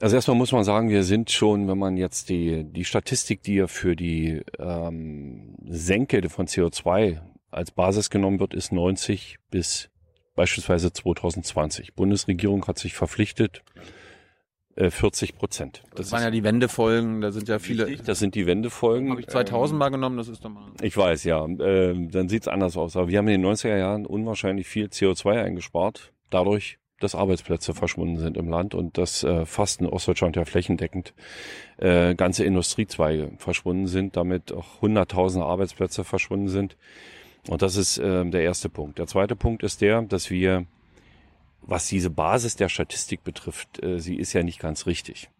[0.00, 3.54] Also erstmal muss man sagen, wir sind schon, wenn man jetzt die, die Statistik, die
[3.54, 7.20] ja für die ähm, Senke von CO2
[7.52, 9.90] als Basis genommen wird, ist 90 bis
[10.34, 11.94] beispielsweise 2020.
[11.94, 13.62] Bundesregierung hat sich verpflichtet,
[14.76, 15.82] 40 äh, Prozent.
[15.90, 17.86] Das, das waren ja die Wendefolgen, da sind ja viele.
[17.86, 19.10] Richtig, das sind die Wendefolgen.
[19.10, 20.70] Habe ich 2000 ähm, mal genommen, das ist doch mal.
[20.80, 21.44] Ich weiß, ja.
[21.44, 22.96] Ähm, dann sieht's anders aus.
[22.96, 28.18] Aber wir haben in den 90er Jahren unwahrscheinlich viel CO2 eingespart, dadurch, dass Arbeitsplätze verschwunden
[28.18, 31.14] sind im Land und dass äh, fast in Ostdeutschland ja flächendeckend
[31.78, 36.76] äh, ganze Industriezweige verschwunden sind, damit auch hunderttausende Arbeitsplätze verschwunden sind.
[37.48, 38.98] Und das ist äh, der erste Punkt.
[38.98, 40.66] Der zweite Punkt ist der, dass wir,
[41.62, 45.30] was diese Basis der Statistik betrifft, äh, sie ist ja nicht ganz richtig.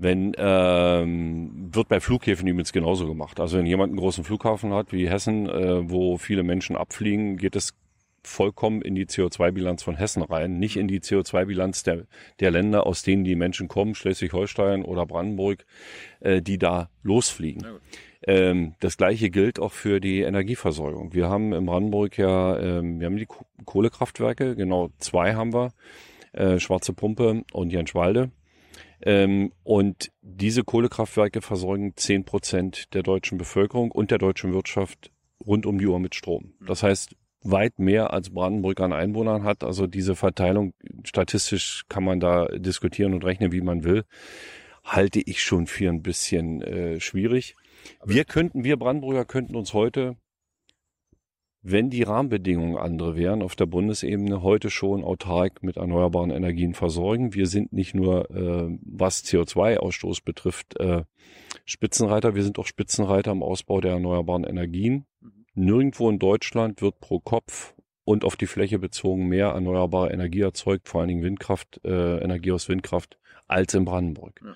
[0.00, 3.40] Wenn ähm, wird bei Flughäfen übrigens genauso gemacht.
[3.40, 7.56] Also wenn jemand einen großen Flughafen hat wie Hessen, äh, wo viele Menschen abfliegen, geht
[7.56, 7.74] es
[8.22, 12.06] vollkommen in die CO2-Bilanz von Hessen rein, nicht in die CO2-Bilanz der,
[12.40, 15.64] der Länder, aus denen die Menschen kommen, Schleswig-Holstein oder Brandenburg,
[16.20, 17.64] äh, die da losfliegen.
[18.26, 21.14] Ähm, das gleiche gilt auch für die Energieversorgung.
[21.14, 23.28] Wir haben in Brandenburg ja, ähm, wir haben die
[23.64, 25.72] Kohlekraftwerke, genau zwei haben wir,
[26.32, 28.30] äh, Schwarze Pumpe und Jenschwalde.
[29.00, 35.12] Ähm, und diese Kohlekraftwerke versorgen zehn Prozent der deutschen Bevölkerung und der deutschen Wirtschaft
[35.46, 36.54] rund um die Uhr mit Strom.
[36.66, 39.62] Das heißt, weit mehr als Brandenburg an Einwohnern hat.
[39.62, 44.04] Also diese Verteilung, statistisch kann man da diskutieren und rechnen, wie man will,
[44.84, 47.54] halte ich schon für ein bisschen äh, schwierig.
[48.04, 50.16] Wir könnten, wir Brandenburger könnten uns heute,
[51.62, 57.34] wenn die Rahmenbedingungen andere wären, auf der Bundesebene heute schon autark mit erneuerbaren Energien versorgen.
[57.34, 61.02] Wir sind nicht nur, äh, was CO2-Ausstoß betrifft, äh,
[61.64, 65.06] Spitzenreiter, wir sind auch Spitzenreiter im Ausbau der erneuerbaren Energien.
[65.54, 67.74] Nirgendwo in Deutschland wird pro Kopf
[68.04, 72.52] und auf die Fläche bezogen mehr erneuerbare Energie erzeugt, vor allen Dingen Windkraft, äh, Energie
[72.52, 74.40] aus Windkraft, als in Brandenburg.
[74.44, 74.54] Ja.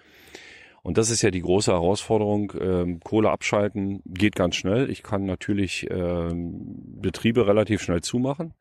[0.82, 2.52] Und das ist ja die große Herausforderung.
[2.60, 4.90] Ähm, Kohle abschalten geht ganz schnell.
[4.90, 8.54] Ich kann natürlich ähm, Betriebe relativ schnell zumachen.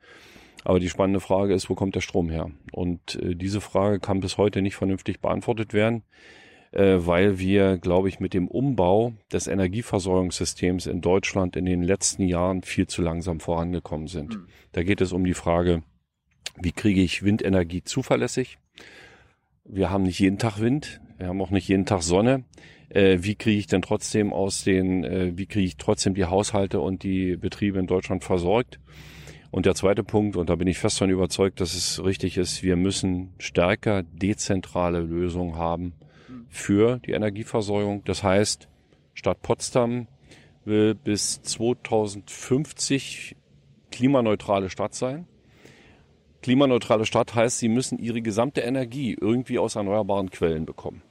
[0.64, 2.52] Aber die spannende Frage ist, wo kommt der Strom her?
[2.72, 6.04] Und äh, diese Frage kann bis heute nicht vernünftig beantwortet werden,
[6.72, 12.28] äh, weil wir, glaube ich, mit dem Umbau des Energieversorgungssystems in Deutschland in den letzten
[12.28, 14.36] Jahren viel zu langsam vorangekommen sind.
[14.36, 14.48] Mhm.
[14.74, 15.82] Da geht es um die Frage,
[16.62, 18.60] wie kriege ich Windenergie zuverlässig?
[19.64, 21.02] Wir haben nicht jeden Tag Wind.
[21.22, 22.46] Wir haben auch nicht jeden Tag Sonne.
[22.90, 26.80] Äh, wie kriege ich denn trotzdem aus den, äh, wie kriege ich trotzdem die Haushalte
[26.80, 28.80] und die Betriebe in Deutschland versorgt?
[29.52, 32.64] Und der zweite Punkt, und da bin ich fest davon überzeugt, dass es richtig ist,
[32.64, 35.94] wir müssen stärker dezentrale Lösungen haben
[36.50, 38.04] für die Energieversorgung.
[38.04, 38.68] Das heißt,
[39.14, 40.08] Stadt Potsdam
[40.66, 43.36] will bis 2050
[43.92, 45.28] klimaneutrale Stadt sein.
[46.42, 51.04] Klimaneutrale Stadt heißt, sie müssen ihre gesamte Energie irgendwie aus erneuerbaren Quellen bekommen.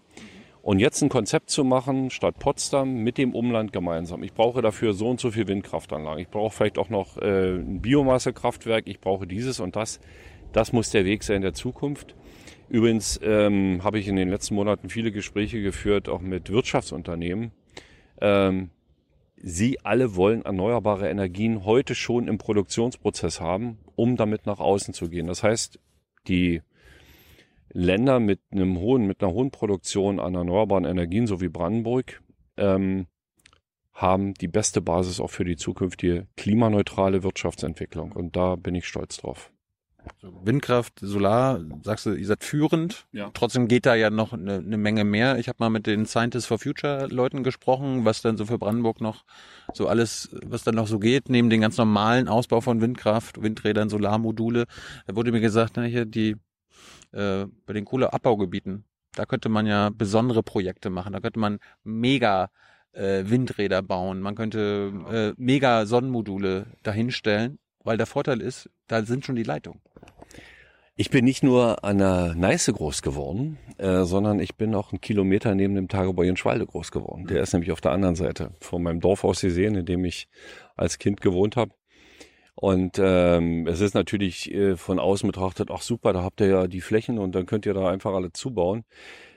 [0.63, 4.23] Und jetzt ein Konzept zu machen, statt Potsdam mit dem Umland gemeinsam.
[4.23, 6.21] Ich brauche dafür so und so viel Windkraftanlagen.
[6.21, 8.87] Ich brauche vielleicht auch noch äh, ein Biomassekraftwerk.
[8.87, 10.01] Ich brauche dieses und das.
[10.53, 12.15] Das muss der Weg sein der Zukunft.
[12.69, 17.53] Übrigens ähm, habe ich in den letzten Monaten viele Gespräche geführt, auch mit Wirtschaftsunternehmen.
[18.21, 18.71] Ähm,
[19.43, 25.09] Sie alle wollen erneuerbare Energien heute schon im Produktionsprozess haben, um damit nach außen zu
[25.09, 25.27] gehen.
[25.27, 25.79] Das heißt,
[26.29, 26.61] die
[27.73, 32.23] Länder mit einem hohen, mit einer hohen Produktion an erneuerbaren Energien, so wie Brandenburg,
[32.57, 33.07] ähm,
[33.93, 38.13] haben die beste Basis auch für die zukünftige klimaneutrale Wirtschaftsentwicklung.
[38.13, 39.53] Und da bin ich stolz drauf.
[40.23, 43.07] Windkraft, Solar, sagst du, ihr seid führend.
[43.13, 43.31] Ja.
[43.35, 45.39] Trotzdem geht da ja noch eine, eine Menge mehr.
[45.39, 49.01] Ich habe mal mit den Scientists for Future Leuten gesprochen, was dann so für Brandenburg
[49.01, 49.25] noch
[49.75, 53.91] so alles, was dann noch so geht, neben den ganz normalen Ausbau von Windkraft, Windrädern,
[53.91, 54.65] Solarmodule.
[55.07, 56.37] Da wurde mir gesagt, na, hier die
[57.13, 61.13] äh, bei den Kohleabbaugebieten, da könnte man ja besondere Projekte machen.
[61.13, 62.51] Da könnte man mega
[62.93, 64.21] äh, Windräder bauen.
[64.21, 69.81] Man könnte äh, mega Sonnenmodule dahinstellen, weil der Vorteil ist, da sind schon die Leitungen.
[70.97, 75.01] Ich bin nicht nur an der Neiße groß geworden, äh, sondern ich bin auch einen
[75.01, 77.27] Kilometer neben dem Tagebau in Schwalde groß geworden.
[77.27, 80.29] Der ist nämlich auf der anderen Seite von meinem Dorf aus gesehen, in dem ich
[80.77, 81.73] als Kind gewohnt habe.
[82.61, 86.67] Und ähm, es ist natürlich äh, von außen betrachtet, ach super, da habt ihr ja
[86.67, 88.85] die Flächen und dann könnt ihr da einfach alle zubauen.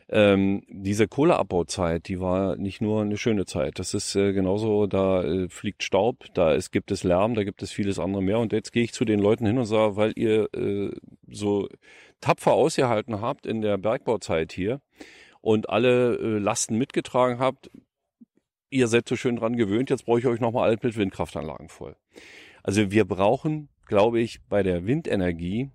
[0.10, 3.80] Ähm, diese Kohleabbauzeit, die war nicht nur eine schöne Zeit.
[3.80, 7.64] Das ist äh, genauso, da äh, fliegt Staub, da ist, gibt es Lärm, da gibt
[7.64, 8.40] es vieles andere mehr.
[8.40, 10.92] Und jetzt gehe ich zu den Leuten hin und sage, weil ihr äh,
[11.30, 11.70] so
[12.20, 14.82] tapfer ausgehalten habt in der Bergbauzeit hier
[15.40, 17.72] und alle äh, Lasten mitgetragen habt,
[18.70, 21.96] ihr seid so schön dran gewöhnt, jetzt brauche ich euch nochmal alt mit Windkraftanlagen voll.
[22.64, 25.70] Also wir brauchen, glaube ich, bei der Windenergie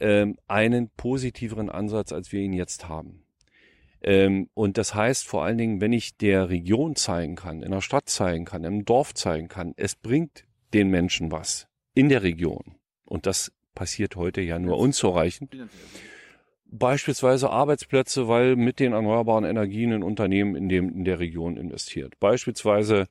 [0.00, 3.24] ähm, einen positiveren Ansatz, als wir ihn jetzt haben.
[4.02, 7.80] Ähm, und das heißt vor allen Dingen, wenn ich der Region zeigen kann, in der
[7.80, 10.44] Stadt zeigen kann, im Dorf zeigen kann, es bringt
[10.74, 12.74] den Menschen was in der Region.
[13.04, 15.56] Und das passiert heute ja nur unzureichend.
[16.78, 22.18] Beispielsweise Arbeitsplätze, weil mit den erneuerbaren Energien ein Unternehmen in, dem, in der Region investiert.
[22.20, 23.08] Beispielsweise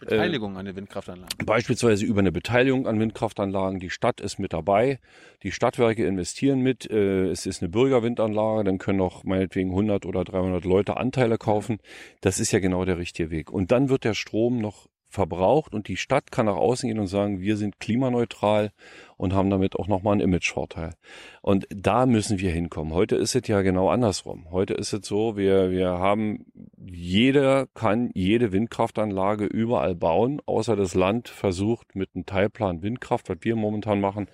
[0.00, 1.46] Beteiligung an den Windkraftanlagen.
[1.46, 3.80] Beispielsweise über eine Beteiligung an Windkraftanlagen.
[3.80, 5.00] Die Stadt ist mit dabei.
[5.42, 6.90] Die Stadtwerke investieren mit.
[6.90, 8.64] Äh, Es ist eine Bürgerwindanlage.
[8.64, 11.78] Dann können auch meinetwegen 100 oder 300 Leute Anteile kaufen.
[12.20, 13.50] Das ist ja genau der richtige Weg.
[13.50, 17.06] Und dann wird der Strom noch verbraucht und die Stadt kann nach außen gehen und
[17.06, 18.72] sagen, wir sind klimaneutral
[19.16, 20.94] und haben damit auch nochmal einen Imagevorteil.
[21.40, 22.92] Und da müssen wir hinkommen.
[22.92, 24.50] Heute ist es ja genau andersrum.
[24.50, 26.44] Heute ist es so, wir, wir haben,
[26.76, 33.38] jeder kann jede Windkraftanlage überall bauen, außer das Land versucht mit einem Teilplan Windkraft, was
[33.40, 34.28] wir momentan machen,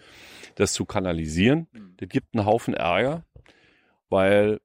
[0.57, 1.69] das zu kanalisieren.
[1.99, 3.25] Das gibt einen Haufen Ärger,
[4.09, 4.59] weil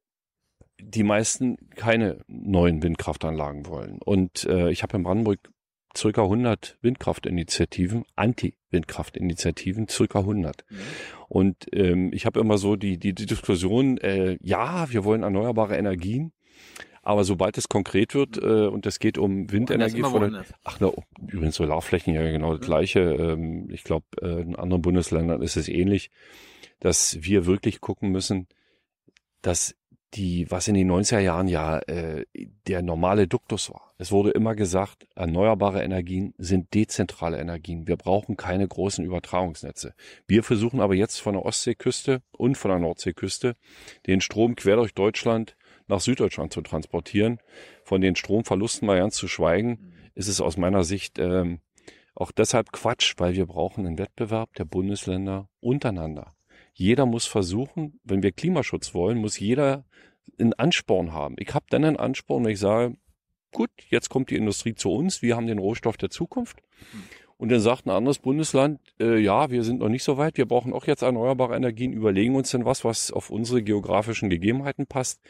[0.81, 3.99] die meisten keine neuen Windkraftanlagen wollen.
[4.03, 5.39] Und äh, ich habe in Brandenburg
[5.95, 10.65] circa 100 Windkraftinitiativen, Anti-Windkraftinitiativen, circa 100.
[10.69, 10.75] Mhm.
[11.27, 15.77] Und ähm, ich habe immer so die, die, die Diskussion, äh, ja, wir wollen erneuerbare
[15.77, 16.31] Energien,
[17.01, 20.91] aber sobald es konkret wird äh, und es geht um Windenergie, immer von ach na,
[21.27, 22.99] übrigens Solarflächen ja genau das gleiche.
[22.99, 26.11] Ähm, ich glaube, äh, in anderen Bundesländern ist es ähnlich,
[26.79, 28.47] dass wir wirklich gucken müssen,
[29.41, 29.75] dass
[30.13, 32.25] die, was in den 90er Jahren ja äh,
[32.67, 33.88] der normale Duktus war.
[34.01, 37.85] Es wurde immer gesagt, erneuerbare Energien sind dezentrale Energien.
[37.85, 39.93] Wir brauchen keine großen Übertragungsnetze.
[40.25, 43.57] Wir versuchen aber jetzt von der Ostseeküste und von der Nordseeküste
[44.07, 45.57] den Strom quer durch Deutschland
[45.87, 47.39] nach Süddeutschland zu transportieren.
[47.83, 51.59] Von den Stromverlusten mal ganz zu schweigen, ist es aus meiner Sicht ähm,
[52.15, 56.35] auch deshalb Quatsch, weil wir brauchen einen Wettbewerb der Bundesländer untereinander.
[56.73, 59.83] Jeder muss versuchen, wenn wir Klimaschutz wollen, muss jeder
[60.39, 61.35] einen Ansporn haben.
[61.37, 62.95] Ich habe dann einen Ansporn, wenn ich sage,
[63.51, 66.61] gut, jetzt kommt die Industrie zu uns, wir haben den Rohstoff der Zukunft.
[67.37, 70.45] Und dann sagt ein anderes Bundesland, äh, ja, wir sind noch nicht so weit, wir
[70.45, 75.21] brauchen auch jetzt erneuerbare Energien, überlegen uns denn was, was auf unsere geografischen Gegebenheiten passt.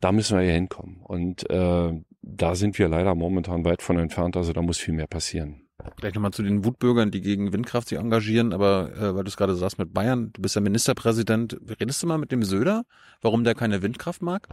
[0.00, 1.00] Da müssen wir ja hinkommen.
[1.02, 5.06] Und äh, da sind wir leider momentan weit von entfernt, also da muss viel mehr
[5.06, 5.62] passieren.
[5.96, 9.36] Gleich nochmal zu den Wutbürgern, die gegen Windkraft sich engagieren, aber äh, weil du es
[9.36, 12.84] gerade sagst mit Bayern, du bist ja Ministerpräsident, redest du mal mit dem Söder,
[13.22, 14.48] warum der keine Windkraft mag?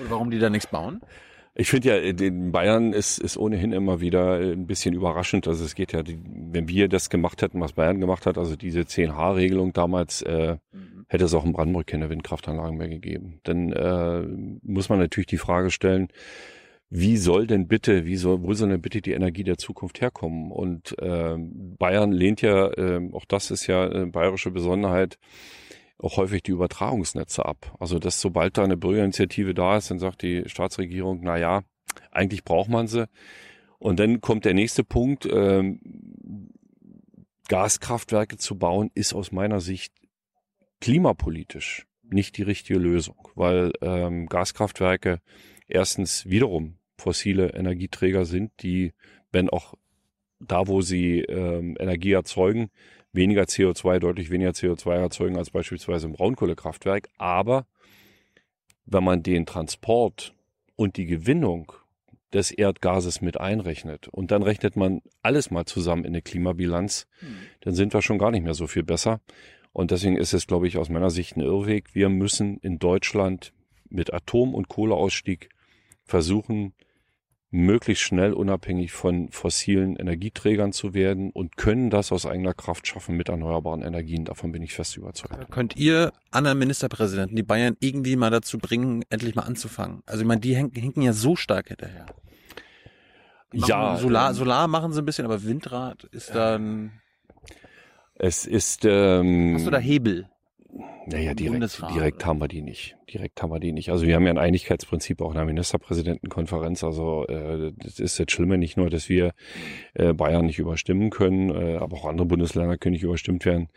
[0.00, 1.00] Oder warum die da nichts bauen?
[1.60, 5.48] Ich finde ja, in Bayern ist, ist ohnehin immer wieder ein bisschen überraschend.
[5.48, 8.82] Also es geht ja, wenn wir das gemacht hätten, was Bayern gemacht hat, also diese
[8.82, 10.56] 10H-Regelung damals, äh,
[11.08, 13.40] hätte es auch in Brandenburg keine Windkraftanlagen mehr gegeben.
[13.42, 14.22] Dann äh,
[14.62, 16.08] muss man natürlich die Frage stellen,
[16.90, 20.52] wie soll denn bitte, wie soll, wo soll denn bitte die Energie der Zukunft herkommen?
[20.52, 25.18] Und äh, Bayern lehnt ja, äh, auch das ist ja eine bayerische Besonderheit,
[25.98, 27.74] auch häufig die Übertragungsnetze ab.
[27.78, 31.62] Also dass sobald da eine Bürgerinitiative da ist, dann sagt die Staatsregierung, na ja,
[32.10, 33.08] eigentlich braucht man sie.
[33.78, 36.50] Und dann kommt der nächste Punkt, ähm,
[37.48, 39.94] Gaskraftwerke zu bauen, ist aus meiner Sicht
[40.80, 45.20] klimapolitisch nicht die richtige Lösung, weil ähm, Gaskraftwerke
[45.66, 48.92] erstens wiederum fossile Energieträger sind, die,
[49.30, 49.74] wenn auch
[50.40, 52.70] da, wo sie ähm, Energie erzeugen,
[53.12, 57.08] weniger CO2, deutlich weniger CO2 erzeugen als beispielsweise im Braunkohlekraftwerk.
[57.16, 57.66] Aber
[58.86, 60.34] wenn man den Transport
[60.76, 61.72] und die Gewinnung
[62.32, 67.38] des Erdgases mit einrechnet und dann rechnet man alles mal zusammen in eine Klimabilanz, mhm.
[67.60, 69.20] dann sind wir schon gar nicht mehr so viel besser.
[69.72, 71.94] Und deswegen ist es, glaube ich, aus meiner Sicht ein Irrweg.
[71.94, 73.52] Wir müssen in Deutschland
[73.88, 75.48] mit Atom- und Kohleausstieg
[76.04, 76.74] versuchen,
[77.50, 83.16] möglichst schnell unabhängig von fossilen Energieträgern zu werden und können das aus eigener Kraft schaffen
[83.16, 84.26] mit erneuerbaren Energien.
[84.26, 85.50] Davon bin ich fest überzeugt.
[85.50, 90.02] Könnt ihr anderen Ministerpräsidenten, die Bayern irgendwie mal dazu bringen, endlich mal anzufangen?
[90.04, 92.06] Also ich meine, die hinken ja so stark hinterher.
[93.52, 93.96] Machen ja.
[93.96, 97.00] Solar, ähm, Solar machen sie ein bisschen, aber Windrad ist dann.
[98.14, 98.84] Es ist.
[98.84, 100.28] Ähm, Hast du da Hebel?
[101.06, 102.96] Naja, direkt, direkt haben wir die nicht.
[103.10, 103.90] Direkt haben wir die nicht.
[103.90, 106.84] Also wir haben ja ein Einigkeitsprinzip auch in der Ministerpräsidentenkonferenz.
[106.84, 109.32] Also äh, das ist jetzt Schlimme nicht nur, dass wir
[109.94, 113.68] äh, Bayern nicht überstimmen können, äh, aber auch andere Bundesländer können nicht überstimmt werden.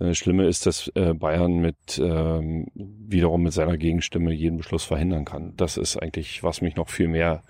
[0.00, 5.24] Das Schlimme ist, dass äh, Bayern mit ähm, wiederum mit seiner Gegenstimme jeden Beschluss verhindern
[5.24, 5.52] kann.
[5.56, 7.42] Das ist eigentlich, was mich noch viel mehr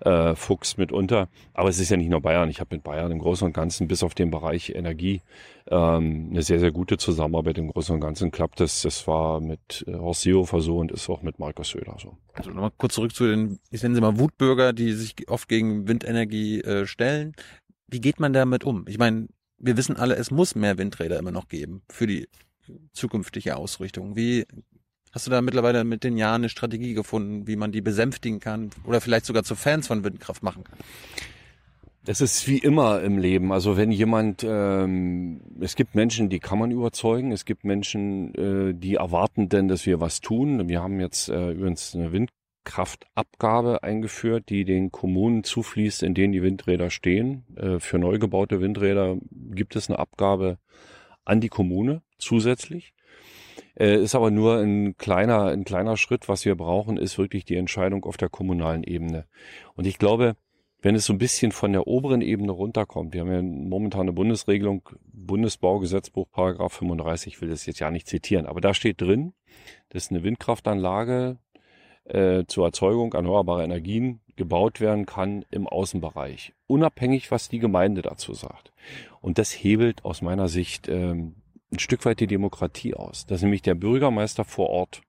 [0.00, 1.28] äh, fuchst mitunter.
[1.52, 2.50] Aber es ist ja nicht nur Bayern.
[2.50, 5.20] Ich habe mit Bayern im Großen und Ganzen bis auf den Bereich Energie
[5.70, 7.56] ähm, eine sehr, sehr gute Zusammenarbeit.
[7.58, 8.82] Im Großen und Ganzen klappt es.
[8.82, 12.16] Das war mit äh, Horst Seehofer so und ist auch mit Markus Söder so.
[12.32, 15.86] Also nochmal kurz zurück zu den, ich nenne sie mal Wutbürger, die sich oft gegen
[15.86, 17.34] Windenergie äh, stellen.
[17.86, 18.84] Wie geht man damit um?
[18.88, 19.28] Ich meine,
[19.58, 22.28] wir wissen alle, es muss mehr Windräder immer noch geben für die
[22.92, 24.16] zukünftige Ausrichtung.
[24.16, 24.46] Wie
[25.12, 28.70] hast du da mittlerweile mit den Jahren eine Strategie gefunden, wie man die besänftigen kann
[28.84, 30.78] oder vielleicht sogar zu Fans von Windkraft machen kann?
[32.04, 33.52] Das ist wie immer im Leben.
[33.52, 37.30] Also wenn jemand, ähm, es gibt Menschen, die kann man überzeugen.
[37.30, 40.68] Es gibt Menschen, äh, die erwarten denn, dass wir was tun.
[40.68, 46.42] Wir haben jetzt äh, übrigens eine Windkraftabgabe eingeführt, die den Kommunen zufließt, in denen die
[46.42, 47.44] Windräder stehen.
[47.56, 50.58] Äh, für neu gebaute Windräder gibt es eine Abgabe
[51.26, 52.94] an die Kommune zusätzlich.
[53.78, 56.30] Äh, ist aber nur ein kleiner, ein kleiner Schritt.
[56.30, 59.26] Was wir brauchen, ist wirklich die Entscheidung auf der kommunalen Ebene.
[59.74, 60.36] Und ich glaube,
[60.82, 64.12] wenn es so ein bisschen von der oberen Ebene runterkommt, wir haben ja momentan eine
[64.12, 69.34] Bundesregelung, Bundesbaugesetzbuch Paragraph 35, ich will das jetzt ja nicht zitieren, aber da steht drin,
[69.90, 71.38] dass eine Windkraftanlage
[72.04, 78.32] äh, zur Erzeugung erneuerbarer Energien gebaut werden kann im Außenbereich, unabhängig, was die Gemeinde dazu
[78.32, 78.72] sagt.
[79.20, 81.34] Und das hebelt aus meiner Sicht ähm,
[81.70, 85.02] ein Stück weit die Demokratie aus, dass nämlich der Bürgermeister vor Ort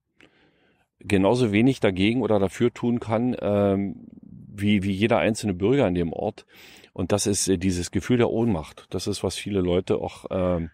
[0.99, 4.07] genauso wenig dagegen oder dafür tun kann, ähm,
[4.51, 6.45] wie, wie jeder einzelne Bürger in dem Ort.
[6.93, 8.87] Und das ist äh, dieses Gefühl der Ohnmacht.
[8.89, 10.69] Das ist, was viele Leute auch ähm,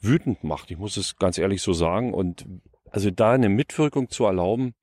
[0.00, 0.70] wütend macht.
[0.70, 2.14] Ich muss es ganz ehrlich so sagen.
[2.14, 2.46] Und
[2.90, 4.74] also da eine Mitwirkung zu erlauben,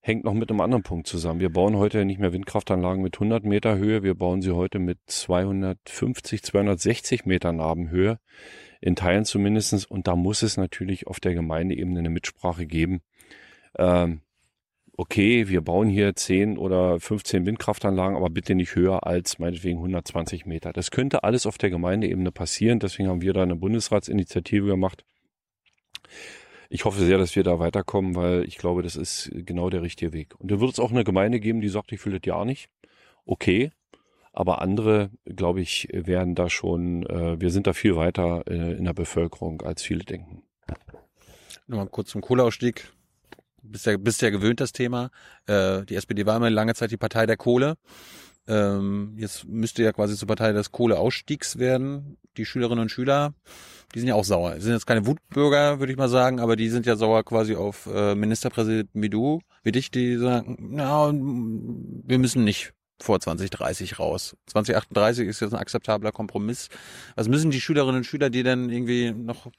[0.00, 1.40] hängt noch mit einem anderen Punkt zusammen.
[1.40, 4.98] Wir bauen heute nicht mehr Windkraftanlagen mit 100 Meter Höhe, wir bauen sie heute mit
[5.06, 8.18] 250, 260 Meter Nabenhöhe,
[8.80, 9.84] in Teilen zumindestens.
[9.84, 13.02] Und da muss es natürlich auf der Gemeindeebene eine Mitsprache geben.
[13.76, 14.22] Ähm,
[14.98, 20.44] okay, wir bauen hier 10 oder 15 Windkraftanlagen, aber bitte nicht höher als meinetwegen 120
[20.44, 20.72] Meter.
[20.72, 22.80] Das könnte alles auf der Gemeindeebene passieren.
[22.80, 25.04] Deswegen haben wir da eine Bundesratsinitiative gemacht.
[26.68, 30.12] Ich hoffe sehr, dass wir da weiterkommen, weil ich glaube, das ist genau der richtige
[30.12, 30.34] Weg.
[30.38, 32.68] Und da wird es auch eine Gemeinde geben, die sagt, ich will das ja nicht.
[33.24, 33.70] Okay.
[34.32, 38.84] Aber andere, glaube ich, werden da schon, äh, wir sind da viel weiter äh, in
[38.84, 40.42] der Bevölkerung, als viele denken.
[41.68, 42.92] Nochmal kurz zum Kohleausstieg
[43.70, 45.10] bist ja, bist ja gewöhnt, das Thema.
[45.46, 47.76] Äh, die SPD war immer lange Zeit die Partei der Kohle.
[48.46, 52.16] Ähm, jetzt müsste ja quasi zur Partei des Kohleausstiegs werden.
[52.36, 53.34] Die Schülerinnen und Schüler,
[53.94, 54.54] die sind ja auch sauer.
[54.54, 57.56] Die sind jetzt keine Wutbürger, würde ich mal sagen, aber die sind ja sauer quasi
[57.56, 63.98] auf äh, Ministerpräsident wie du, wie dich, die sagen, na, wir müssen nicht vor 2030
[63.98, 64.36] raus.
[64.46, 66.68] 2038 ist jetzt ein akzeptabler Kompromiss.
[67.16, 69.50] Was müssen die Schülerinnen und Schüler, die dann irgendwie noch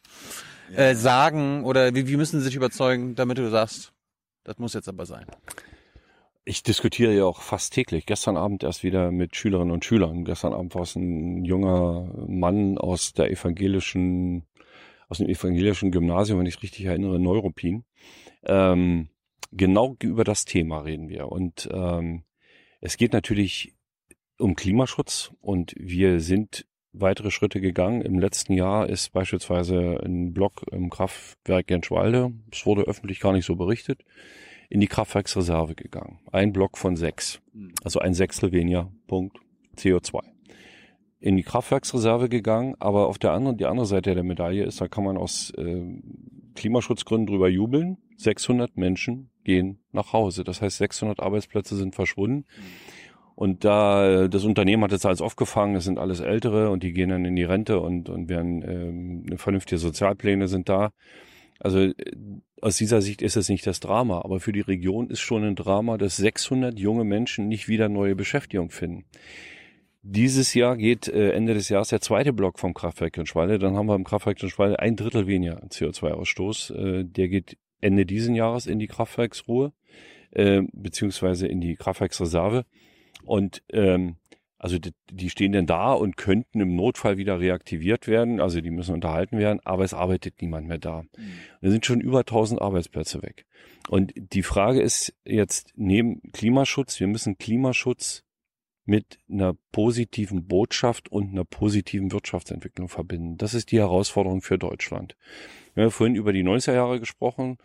[0.73, 3.93] äh, sagen oder wie, wie müssen sie sich überzeugen, damit du sagst,
[4.43, 5.25] das muss jetzt aber sein?
[6.45, 8.05] Ich diskutiere ja auch fast täglich.
[8.05, 10.25] Gestern Abend erst wieder mit Schülerinnen und Schülern.
[10.25, 14.47] Gestern Abend war es ein junger Mann aus der evangelischen,
[15.09, 17.83] aus dem evangelischen Gymnasium, wenn ich es richtig erinnere, Neuropin.
[18.43, 19.09] Ähm,
[19.51, 21.31] genau über das Thema reden wir.
[21.31, 22.23] Und ähm,
[22.81, 23.75] es geht natürlich
[24.39, 28.01] um Klimaschutz und wir sind weitere Schritte gegangen.
[28.01, 33.45] Im letzten Jahr ist beispielsweise ein Block im Kraftwerk Genschwalde, es wurde öffentlich gar nicht
[33.45, 34.03] so berichtet,
[34.69, 36.19] in die Kraftwerksreserve gegangen.
[36.31, 37.41] Ein Block von sechs,
[37.83, 39.37] also ein Sechstel weniger Punkt
[39.77, 40.21] CO2.
[41.19, 44.87] In die Kraftwerksreserve gegangen, aber auf der anderen, die andere Seite der Medaille ist, da
[44.87, 45.83] kann man aus äh,
[46.55, 47.97] Klimaschutzgründen drüber jubeln.
[48.17, 50.43] 600 Menschen gehen nach Hause.
[50.43, 52.45] Das heißt, 600 Arbeitsplätze sind verschwunden.
[53.39, 57.07] Und da das Unternehmen hat jetzt alles aufgefangen, es sind alles Ältere und die gehen
[57.07, 60.91] dann in die Rente und, und werden ähm, vernünftige Sozialpläne sind da.
[61.57, 61.93] Also äh,
[62.59, 65.55] aus dieser Sicht ist es nicht das Drama, aber für die Region ist schon ein
[65.55, 69.05] Drama, dass 600 junge Menschen nicht wieder neue Beschäftigung finden.
[70.01, 73.57] Dieses Jahr geht äh, Ende des Jahres der zweite Block vom Kraftwerk in Schwalde.
[73.57, 76.75] Dann haben wir im Kraftwerk in Schwalde ein Drittel weniger CO2-Ausstoß.
[76.75, 79.71] Äh, der geht Ende diesen Jahres in die Kraftwerksruhe,
[80.31, 82.65] äh, beziehungsweise in die Kraftwerksreserve.
[83.29, 84.15] Und ähm,
[84.57, 88.41] also die, die stehen dann da und könnten im Notfall wieder reaktiviert werden.
[88.41, 91.03] Also die müssen unterhalten werden, aber es arbeitet niemand mehr da.
[91.03, 91.31] Mhm.
[91.61, 93.45] Da sind schon über 1000 Arbeitsplätze weg.
[93.87, 98.25] Und die Frage ist jetzt neben Klimaschutz, wir müssen Klimaschutz
[98.85, 103.37] mit einer positiven Botschaft und einer positiven Wirtschaftsentwicklung verbinden.
[103.37, 105.15] Das ist die Herausforderung für Deutschland.
[105.75, 107.59] Wir haben vorhin über die 90er Jahre gesprochen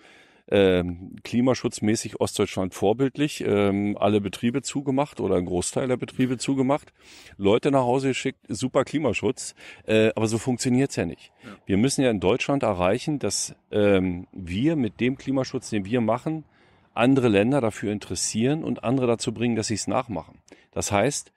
[0.49, 6.92] ähm, klimaschutzmäßig Ostdeutschland vorbildlich, ähm, alle Betriebe zugemacht oder ein Großteil der Betriebe zugemacht,
[7.36, 9.55] Leute nach Hause geschickt, super Klimaschutz,
[9.86, 11.32] äh, aber so funktioniert's ja nicht.
[11.42, 11.51] Ja.
[11.66, 16.45] Wir müssen ja in Deutschland erreichen, dass ähm, wir mit dem Klimaschutz, den wir machen,
[16.92, 20.38] andere Länder dafür interessieren und andere dazu bringen, dass sie es nachmachen.
[20.72, 21.32] Das heißt,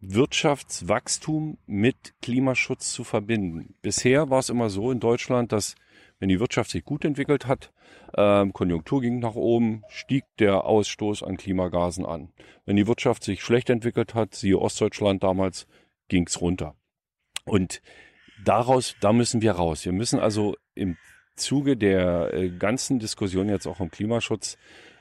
[0.00, 3.74] Wirtschaftswachstum mit Klimaschutz zu verbinden.
[3.82, 5.74] Bisher war es immer so in Deutschland, dass
[6.18, 7.72] wenn die Wirtschaft sich gut entwickelt hat,
[8.16, 12.32] ähm, Konjunktur ging nach oben, stieg der Ausstoß an Klimagasen an.
[12.64, 15.66] Wenn die Wirtschaft sich schlecht entwickelt hat, siehe Ostdeutschland damals,
[16.08, 16.74] ging's runter.
[17.44, 17.82] Und
[18.44, 19.84] daraus, da müssen wir raus.
[19.84, 20.96] Wir müssen also im
[21.36, 24.58] Zuge der äh, ganzen Diskussion jetzt auch im Klimaschutz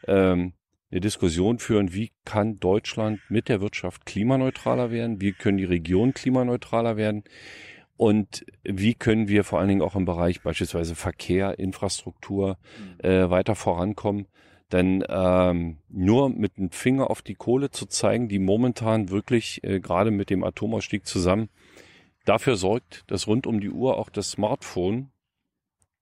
[0.07, 0.53] ähm,
[0.89, 6.13] eine Diskussion führen, wie kann Deutschland mit der Wirtschaft klimaneutraler werden, wie können die Regionen
[6.13, 7.23] klimaneutraler werden,
[7.97, 13.05] und wie können wir vor allen Dingen auch im Bereich beispielsweise Verkehr, Infrastruktur mhm.
[13.09, 14.27] äh, weiter vorankommen?
[14.71, 19.79] Denn ähm, nur mit dem Finger auf die Kohle zu zeigen, die momentan wirklich äh,
[19.79, 21.49] gerade mit dem Atomausstieg zusammen
[22.25, 25.09] dafür sorgt, dass rund um die Uhr auch das Smartphone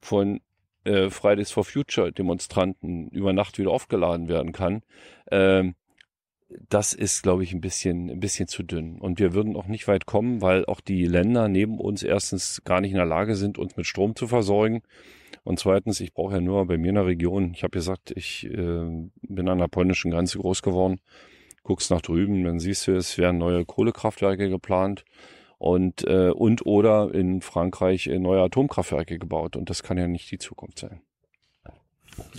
[0.02, 0.42] von
[0.84, 4.82] äh, Fridays for Future Demonstranten über Nacht wieder aufgeladen werden kann.
[5.32, 5.76] Ähm,
[6.50, 9.00] das ist, glaube ich, ein bisschen, ein bisschen zu dünn.
[9.00, 12.82] Und wir würden auch nicht weit kommen, weil auch die Länder neben uns erstens gar
[12.82, 14.82] nicht in der Lage sind, uns mit Strom zu versorgen.
[15.44, 18.46] Und zweitens, ich brauche ja nur bei mir in der Region, ich habe gesagt, ich
[18.46, 21.00] äh, bin an der polnischen Grenze groß geworden,
[21.64, 25.06] guckst nach drüben, dann siehst du, es werden neue Kohlekraftwerke geplant
[25.58, 29.56] und, äh, und oder in Frankreich äh, neue Atomkraftwerke gebaut.
[29.56, 31.02] Und das kann ja nicht die Zukunft sein.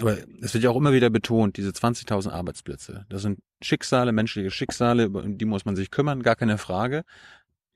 [0.01, 3.07] Aber es wird ja auch immer wieder betont, diese 20.000 Arbeitsplätze.
[3.09, 7.05] Das sind Schicksale, menschliche Schicksale, um die muss man sich kümmern, gar keine Frage.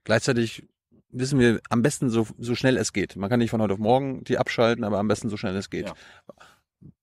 [0.04, 0.68] Gleichzeitig
[1.12, 3.16] wissen wir am besten so, so schnell es geht.
[3.16, 5.70] Man kann nicht von heute auf morgen die abschalten, aber am besten so schnell es
[5.70, 5.86] geht.
[5.86, 5.94] Ja.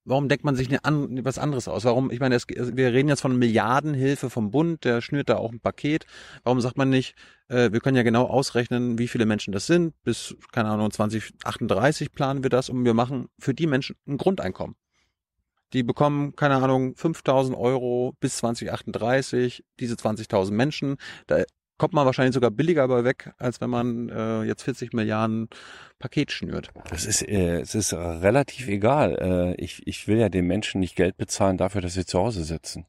[0.05, 1.83] Warum denkt man sich eine an, was anderes aus?
[1.83, 5.51] Warum, ich meine, es, wir reden jetzt von Milliardenhilfe vom Bund, der schnürt da auch
[5.51, 6.05] ein Paket.
[6.43, 7.15] Warum sagt man nicht,
[7.49, 9.93] äh, wir können ja genau ausrechnen, wie viele Menschen das sind.
[10.03, 14.77] Bis, keine Ahnung, 2038 planen wir das und wir machen für die Menschen ein Grundeinkommen.
[15.73, 20.97] Die bekommen, keine Ahnung, 5000 Euro bis 2038, diese 20.000 Menschen.
[21.27, 21.43] Da
[21.77, 25.47] kommt man wahrscheinlich sogar billiger bei weg, als wenn man äh, jetzt 40 Milliarden
[25.99, 26.71] Paket schnürt.
[26.89, 29.17] Das ist, äh, es ist relativ egal.
[29.57, 32.43] Äh, ich, ich will ja den Menschen nicht Geld bezahlen dafür, dass sie zu Hause
[32.43, 32.85] sitzen.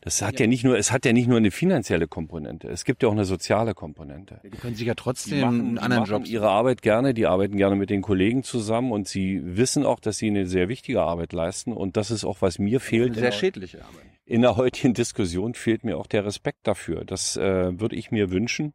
[0.00, 0.40] Das hat ja.
[0.40, 0.46] ja.
[0.46, 2.68] nicht nur, es hat ja nicht nur eine finanzielle Komponente.
[2.68, 4.40] Es gibt ja auch eine soziale Komponente.
[4.44, 6.26] Die können sich ja trotzdem die machen, einen anderen Job.
[6.26, 10.18] ihre Arbeit gerne, die arbeiten gerne mit den Kollegen zusammen und sie wissen auch, dass
[10.18, 13.12] sie eine sehr wichtige Arbeit leisten und das ist auch, was mir fehlt.
[13.12, 14.04] Eine sehr schädliche Arbeit.
[14.24, 17.04] In der heutigen Diskussion fehlt mir auch der Respekt dafür.
[17.06, 18.74] Das äh, würde ich mir wünschen,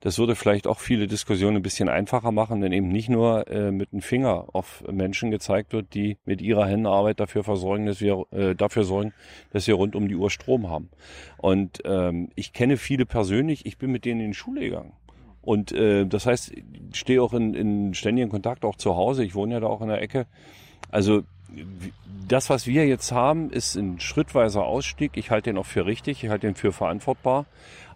[0.00, 3.70] das würde vielleicht auch viele Diskussionen ein bisschen einfacher machen, wenn eben nicht nur äh,
[3.70, 8.24] mit dem Finger auf Menschen gezeigt wird, die mit ihrer Händenarbeit dafür versorgen, dass wir
[8.30, 9.14] äh, dafür sorgen,
[9.52, 10.90] dass wir rund um die Uhr Strom haben.
[11.38, 14.92] Und ähm, ich kenne viele persönlich, ich bin mit denen in die Schule gegangen.
[15.40, 19.24] Und äh, das heißt, ich stehe auch in, in ständigem Kontakt auch zu Hause.
[19.24, 20.26] Ich wohne ja da auch in der Ecke.
[20.90, 21.22] Also
[22.28, 25.12] das, was wir jetzt haben, ist ein schrittweiser Ausstieg.
[25.16, 27.46] Ich halte den auch für richtig, ich halte den für verantwortbar.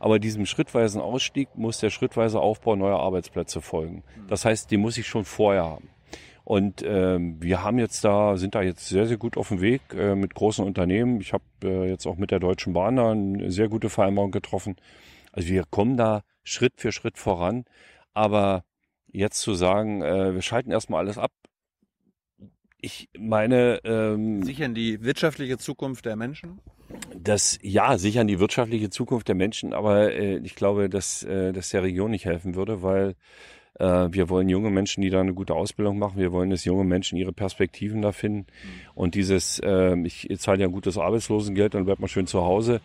[0.01, 4.03] Aber diesem schrittweisen Ausstieg muss der schrittweise Aufbau neuer Arbeitsplätze folgen.
[4.29, 5.91] Das heißt, den muss ich schon vorher haben.
[6.43, 9.83] Und ähm, wir haben jetzt da, sind da jetzt sehr, sehr gut auf dem Weg
[9.95, 11.21] äh, mit großen Unternehmen.
[11.21, 14.77] Ich habe äh, jetzt auch mit der Deutschen Bahn da eine sehr gute Vereinbarung getroffen.
[15.33, 17.67] Also wir kommen da Schritt für Schritt voran.
[18.15, 18.65] Aber
[19.07, 21.31] jetzt zu sagen, äh, wir schalten erstmal alles ab,
[22.83, 26.61] ich meine, ähm, Sichern die wirtschaftliche Zukunft der Menschen?
[27.23, 31.71] Das ja sichern die wirtschaftliche Zukunft der Menschen, aber äh, ich glaube, dass äh, das
[31.71, 33.15] der Region nicht helfen würde, weil
[33.79, 36.19] äh, wir wollen junge Menschen, die da eine gute Ausbildung machen.
[36.19, 38.47] Wir wollen, dass junge Menschen ihre Perspektiven da finden.
[38.95, 42.81] Und dieses, äh, ich zahle ja ein gutes Arbeitslosengeld, dann bleibt man schön zu Hause.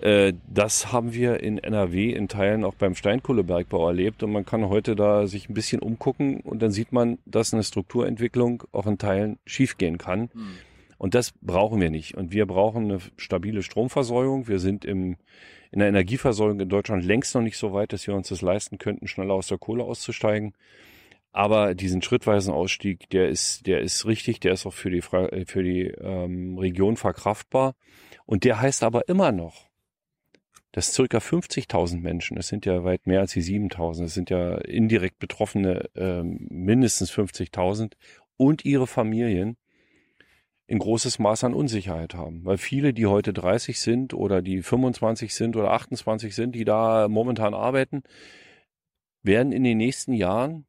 [0.00, 4.68] Äh, das haben wir in NRW in Teilen auch beim Steinkohlebergbau erlebt und man kann
[4.68, 8.98] heute da sich ein bisschen umgucken und dann sieht man, dass eine Strukturentwicklung auch in
[8.98, 10.30] Teilen schiefgehen kann.
[10.98, 12.16] Und das brauchen wir nicht.
[12.16, 14.48] Und wir brauchen eine stabile Stromversorgung.
[14.48, 15.16] Wir sind im,
[15.70, 18.78] in der Energieversorgung in Deutschland längst noch nicht so weit, dass wir uns das leisten
[18.78, 20.54] könnten, schneller aus der Kohle auszusteigen.
[21.30, 25.44] Aber diesen schrittweisen Ausstieg, der ist, der ist richtig, der ist auch für die, äh,
[25.46, 27.76] für die ähm, Region verkraftbar.
[28.26, 29.68] Und der heißt aber immer noch,
[30.72, 34.56] dass circa 50.000 Menschen, das sind ja weit mehr als die 7.000, das sind ja
[34.58, 37.92] indirekt Betroffene ähm, mindestens 50.000
[38.36, 39.56] und ihre Familien
[40.68, 42.44] in großes Maß an Unsicherheit haben.
[42.44, 47.08] Weil viele, die heute 30 sind oder die 25 sind oder 28 sind, die da
[47.08, 48.02] momentan arbeiten,
[49.22, 50.66] werden in den nächsten Jahren,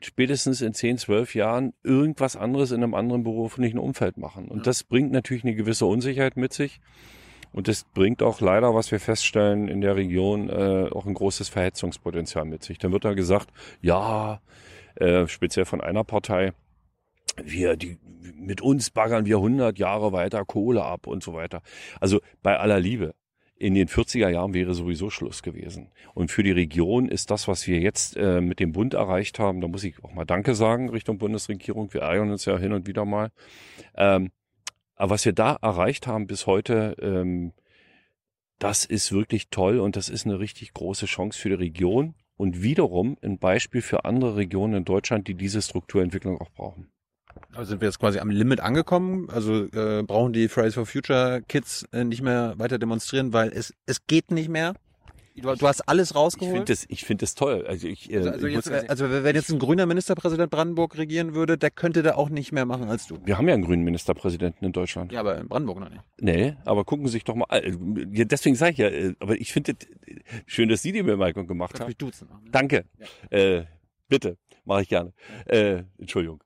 [0.00, 4.48] spätestens in 10, 12 Jahren, irgendwas anderes in einem anderen beruflichen Umfeld machen.
[4.48, 6.80] Und das bringt natürlich eine gewisse Unsicherheit mit sich.
[7.52, 11.50] Und das bringt auch leider, was wir feststellen, in der Region äh, auch ein großes
[11.50, 12.78] Verhetzungspotenzial mit sich.
[12.78, 13.50] Dann wird da gesagt,
[13.82, 14.40] ja,
[14.94, 16.54] äh, speziell von einer Partei,
[17.42, 17.98] wir, die,
[18.34, 21.62] mit uns baggern wir 100 Jahre weiter Kohle ab und so weiter.
[22.00, 23.14] Also bei aller Liebe.
[23.56, 25.92] In den 40er Jahren wäre sowieso Schluss gewesen.
[26.14, 29.60] Und für die Region ist das, was wir jetzt äh, mit dem Bund erreicht haben,
[29.60, 31.94] da muss ich auch mal Danke sagen Richtung Bundesregierung.
[31.94, 33.30] Wir ärgern uns ja hin und wieder mal.
[33.94, 34.32] Ähm,
[34.96, 37.52] aber was wir da erreicht haben bis heute, ähm,
[38.58, 42.62] das ist wirklich toll und das ist eine richtig große Chance für die Region und
[42.62, 46.90] wiederum ein Beispiel für andere Regionen in Deutschland, die diese Strukturentwicklung auch brauchen.
[47.54, 49.28] Also sind wir jetzt quasi am Limit angekommen?
[49.30, 53.74] Also äh, brauchen die Fridays for Future Kids äh, nicht mehr weiter demonstrieren, weil es
[53.86, 54.74] es geht nicht mehr?
[55.34, 56.52] Du, du hast alles Ich rausgeholt?
[56.52, 57.64] finde das, ich finde das toll.
[57.66, 61.34] Also ich, äh, also, also, ich jetzt, also wenn jetzt ein grüner Ministerpräsident Brandenburg regieren
[61.34, 63.18] würde, der könnte da auch nicht mehr machen als du.
[63.24, 65.10] wir haben ja einen grünen Ministerpräsidenten in Deutschland.
[65.10, 66.02] Ja, aber in Brandenburg noch nicht.
[66.20, 67.72] Nee, aber gucken Sie sich doch mal, äh,
[68.12, 70.16] ja, deswegen sage ich ja, äh, aber ich finde äh,
[70.46, 71.86] schön, dass Sie die Bemerkung gemacht haben.
[71.86, 72.28] mich duzen.
[72.50, 72.84] Danke.
[73.30, 73.62] Äh,
[74.08, 75.14] bitte, mache ich gerne.
[75.46, 76.42] Äh, Entschuldigung.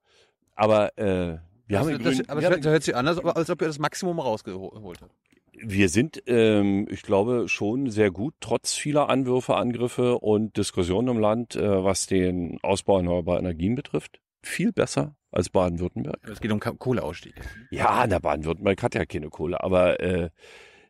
[0.56, 1.38] Aber äh,
[1.68, 3.68] wir haben Also einen das, aber wir das haben hört sich an, als ob, ihr
[3.68, 5.12] das Maximum rausgeholt habt.
[5.58, 11.18] Wir sind, ähm, ich glaube, schon sehr gut, trotz vieler Anwürfe, Angriffe und Diskussionen im
[11.18, 14.20] Land, äh, was den Ausbau erneuerbarer Energien betrifft.
[14.42, 16.18] Viel besser als Baden-Württemberg.
[16.30, 17.34] Es geht um Kohleausstieg.
[17.70, 20.30] Ja, der Baden-Württemberg hat ja keine Kohle, aber äh,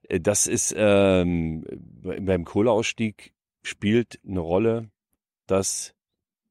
[0.08, 4.90] das ist ähm, be- beim Kohleausstieg spielt eine Rolle,
[5.46, 5.94] dass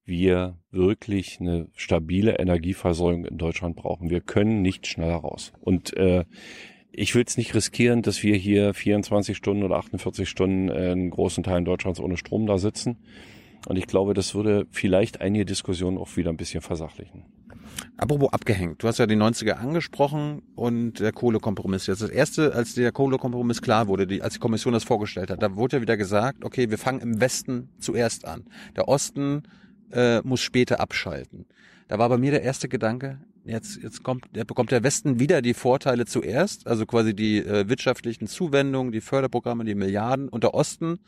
[0.05, 4.09] wir wirklich eine stabile Energieversorgung in Deutschland brauchen.
[4.09, 5.51] Wir können nicht schneller raus.
[5.59, 6.25] Und äh,
[6.91, 11.09] ich will es nicht riskieren, dass wir hier 24 Stunden oder 48 Stunden äh, in
[11.09, 12.97] großen Teilen Deutschlands ohne Strom da sitzen.
[13.67, 17.25] Und ich glaube, das würde vielleicht einige Diskussionen auch wieder ein bisschen versachlichen.
[17.97, 18.83] Apropos abgehängt.
[18.83, 21.87] Du hast ja die 90er angesprochen und der Kohlekompromiss.
[21.87, 25.41] Jetzt das erste, als der Kohlekompromiss klar wurde, die, als die Kommission das vorgestellt hat,
[25.41, 28.45] da wurde ja wieder gesagt, okay, wir fangen im Westen zuerst an.
[28.75, 29.43] Der Osten
[29.95, 31.45] äh, muss später abschalten.
[31.87, 35.41] Da war bei mir der erste Gedanke, jetzt, jetzt kommt, der bekommt der Westen wieder
[35.41, 40.53] die Vorteile zuerst, also quasi die äh, wirtschaftlichen Zuwendungen, die Förderprogramme, die Milliarden und der
[40.53, 40.99] Osten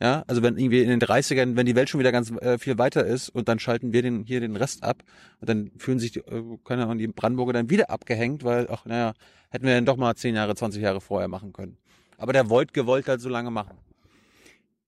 [0.00, 2.78] ja, also wenn irgendwie in den 30ern, wenn die Welt schon wieder ganz äh, viel
[2.78, 5.02] weiter ist und dann schalten wir den hier den Rest ab
[5.40, 8.84] und dann fühlen sich die, äh, keine Ahnung, die Brandenburger dann wieder abgehängt, weil, ach
[8.86, 9.14] naja,
[9.50, 11.76] hätten wir dann doch mal 10 Jahre, 20 Jahre vorher machen können.
[12.18, 13.76] Aber der wollt gewollt halt so lange machen.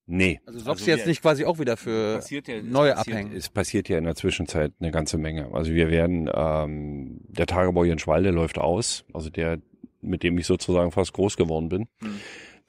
[0.09, 0.41] Nee.
[0.47, 2.21] Also sorgst du jetzt nicht quasi auch wieder für
[2.63, 3.33] neue Abhängen?
[3.33, 5.53] Es passiert ja in der Zwischenzeit eine ganze Menge.
[5.53, 9.59] Also wir werden, ähm, der Tagebau hier in Schwalde läuft aus, also der,
[10.01, 11.89] mit dem ich sozusagen fast groß geworden bin.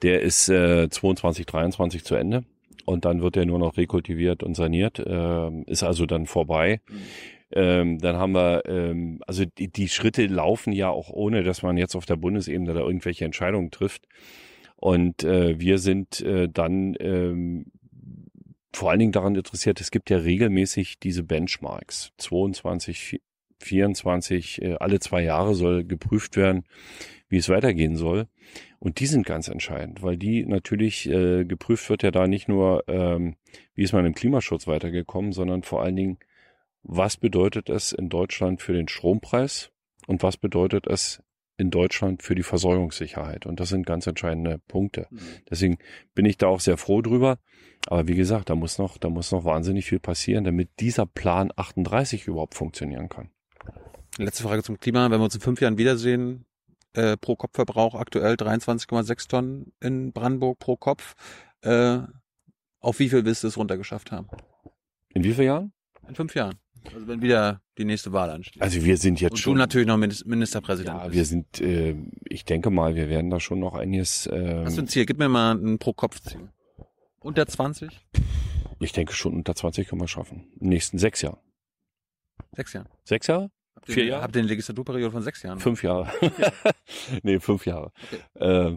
[0.02, 2.44] Der ist äh, 22, 23 zu Ende
[2.84, 6.80] und dann wird er nur noch rekultiviert und saniert, ähm, ist also dann vorbei.
[7.50, 11.76] Ähm, dann haben wir, ähm, also die, die Schritte laufen ja auch ohne, dass man
[11.76, 14.06] jetzt auf der Bundesebene da irgendwelche Entscheidungen trifft.
[14.80, 17.66] Und äh, wir sind äh, dann ähm,
[18.72, 22.12] vor allen Dingen daran interessiert, es gibt ja regelmäßig diese Benchmarks.
[22.18, 23.20] 22,
[23.58, 26.64] 24, äh, alle zwei Jahre soll geprüft werden,
[27.28, 28.28] wie es weitergehen soll.
[28.78, 32.84] Und die sind ganz entscheidend, weil die natürlich äh, geprüft wird ja da nicht nur,
[32.86, 33.34] ähm,
[33.74, 36.18] wie ist man im Klimaschutz weitergekommen, sondern vor allen Dingen,
[36.84, 39.72] was bedeutet es in Deutschland für den Strompreis
[40.06, 41.20] und was bedeutet es
[41.58, 43.44] in Deutschland für die Versorgungssicherheit.
[43.44, 45.08] Und das sind ganz entscheidende Punkte.
[45.50, 45.78] Deswegen
[46.14, 47.38] bin ich da auch sehr froh drüber.
[47.86, 51.52] Aber wie gesagt, da muss noch, da muss noch wahnsinnig viel passieren, damit dieser Plan
[51.54, 53.30] 38 überhaupt funktionieren kann.
[54.16, 55.10] Letzte Frage zum Klima.
[55.10, 56.46] Wenn wir uns in fünf Jahren wiedersehen,
[56.94, 61.14] äh, pro Kopfverbrauch aktuell 23,6 Tonnen in Brandenburg pro Kopf.
[61.62, 61.98] Äh,
[62.80, 64.28] auf wie viel willst du es runtergeschafft haben?
[65.12, 65.72] In wie vielen Jahren?
[66.08, 66.54] In fünf Jahren.
[66.94, 68.62] Also wenn wieder die nächste Wahl ansteht.
[68.62, 69.54] Also wir sind jetzt Und schon.
[69.54, 70.96] du natürlich noch Minis- Ministerpräsident.
[70.96, 71.14] ja, bist.
[71.16, 74.26] wir sind, äh, ich denke mal, wir werden da schon noch einiges.
[74.26, 75.06] Äh, Hast du ein Ziel?
[75.06, 76.48] Gib mir mal ein Pro-Kopf-Ziel.
[77.20, 77.90] Unter 20?
[78.80, 80.46] ich denke schon unter 20 können wir schaffen.
[80.54, 81.38] In den nächsten sechs Jahren.
[82.52, 82.88] Sechs Jahre.
[83.04, 83.50] Sechs Jahre?
[83.76, 84.22] Habt ihr- Vier Jahre?
[84.22, 85.58] Habt ihr eine Legislaturperiode von sechs Jahren?
[85.58, 86.08] Fünf Jahre.
[87.22, 87.92] nee, fünf Jahre.
[88.34, 88.72] Äh,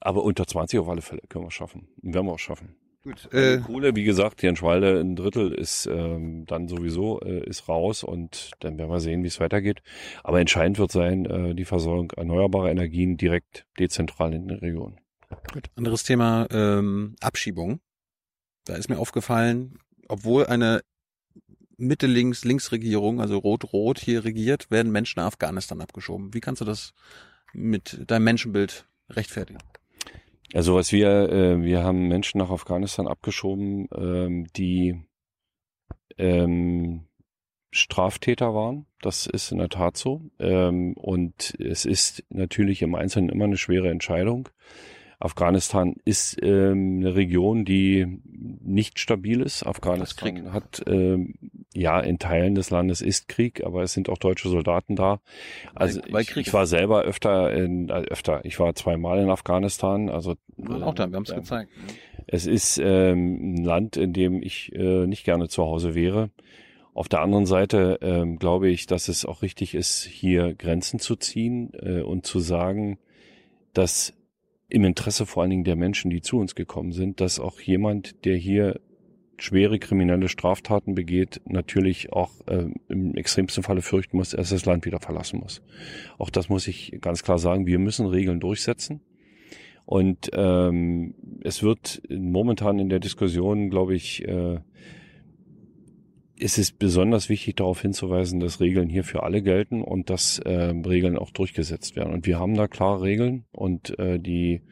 [0.00, 1.88] aber unter 20 auf alle Fälle können wir schaffen.
[2.02, 2.76] Und werden wir auch schaffen.
[3.06, 3.32] Gut.
[3.32, 8.50] Äh, Kohle, wie gesagt, Jenschwalde, ein Drittel ist ähm, dann sowieso äh, ist raus und
[8.58, 9.80] dann werden wir sehen, wie es weitergeht.
[10.24, 14.98] Aber entscheidend wird sein, äh, die Versorgung erneuerbarer Energien direkt dezentral in den Regionen.
[15.52, 15.70] gut.
[15.76, 17.78] Anderes Thema, ähm, Abschiebung.
[18.64, 19.78] Da ist mir aufgefallen,
[20.08, 20.80] obwohl eine
[21.76, 26.34] Mitte-Links-Links-Regierung, also Rot-Rot hier regiert, werden Menschen nach Afghanistan abgeschoben.
[26.34, 26.92] Wie kannst du das
[27.52, 29.60] mit deinem Menschenbild rechtfertigen?
[30.54, 35.02] Also was wir, äh, wir haben Menschen nach Afghanistan abgeschoben, ähm, die
[36.18, 37.06] ähm,
[37.70, 38.86] Straftäter waren.
[39.00, 40.22] Das ist in der Tat so.
[40.38, 44.48] Ähm, und es ist natürlich im Einzelnen immer eine schwere Entscheidung.
[45.18, 48.20] Afghanistan ist ähm, eine Region, die
[48.62, 49.64] nicht stabil ist.
[49.66, 50.52] Afghanistan Krieg.
[50.52, 51.34] hat ähm,
[51.72, 55.20] ja in Teilen des Landes ist Krieg, aber es sind auch deutsche Soldaten da.
[55.74, 58.44] Also Weil- weil ich, ich war selber öfter in äh, öfter.
[58.44, 60.10] Ich war zweimal in Afghanistan.
[60.10, 61.36] Also waren auch da, wir haben es ja.
[61.36, 61.70] gezeigt.
[62.26, 66.30] Es ist ähm, ein Land, in dem ich äh, nicht gerne zu Hause wäre.
[66.92, 71.16] Auf der anderen Seite ähm, glaube ich, dass es auch richtig ist, hier Grenzen zu
[71.16, 72.98] ziehen äh, und zu sagen,
[73.74, 74.14] dass
[74.68, 78.24] im Interesse vor allen Dingen der Menschen, die zu uns gekommen sind, dass auch jemand,
[78.24, 78.80] der hier
[79.38, 84.64] schwere kriminelle Straftaten begeht, natürlich auch ähm, im extremsten Falle fürchten muss, dass er das
[84.64, 85.62] Land wieder verlassen muss.
[86.18, 87.66] Auch das muss ich ganz klar sagen.
[87.66, 89.00] Wir müssen Regeln durchsetzen.
[89.84, 91.14] Und ähm,
[91.44, 94.58] es wird momentan in der Diskussion, glaube ich, äh,
[96.38, 100.50] ist es besonders wichtig darauf hinzuweisen, dass Regeln hier für alle gelten und dass äh,
[100.50, 102.12] Regeln auch durchgesetzt werden.
[102.12, 104.62] Und wir haben da klare Regeln und äh, die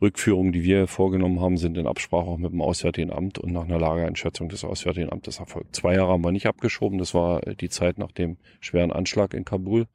[0.00, 3.64] Rückführungen, die wir vorgenommen haben, sind in Absprache auch mit dem Auswärtigen Amt und nach
[3.64, 5.76] einer Lageeinschätzung des Auswärtigen Amtes erfolgt.
[5.76, 9.44] Zwei Jahre haben wir nicht abgeschoben, das war die Zeit nach dem schweren Anschlag in
[9.44, 9.86] Kabul.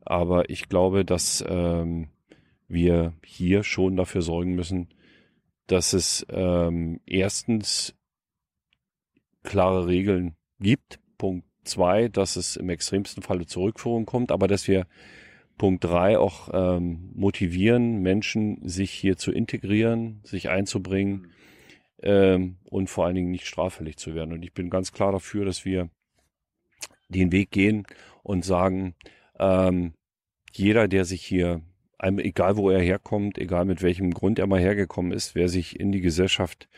[0.00, 2.08] Aber ich glaube, dass ähm,
[2.68, 4.88] wir hier schon dafür sorgen müssen,
[5.66, 7.97] dass es ähm, erstens
[9.42, 11.00] klare Regeln gibt.
[11.16, 14.86] Punkt zwei, dass es im extremsten Falle zur Rückführung kommt, aber dass wir
[15.58, 21.32] Punkt drei auch ähm, motivieren, Menschen sich hier zu integrieren, sich einzubringen
[22.02, 24.32] ähm, und vor allen Dingen nicht straffällig zu werden.
[24.32, 25.90] Und ich bin ganz klar dafür, dass wir
[27.08, 27.86] den Weg gehen
[28.22, 28.94] und sagen,
[29.38, 29.94] ähm,
[30.52, 31.62] jeder, der sich hier,
[31.98, 35.90] egal wo er herkommt, egal mit welchem Grund er mal hergekommen ist, wer sich in
[35.90, 36.68] die Gesellschaft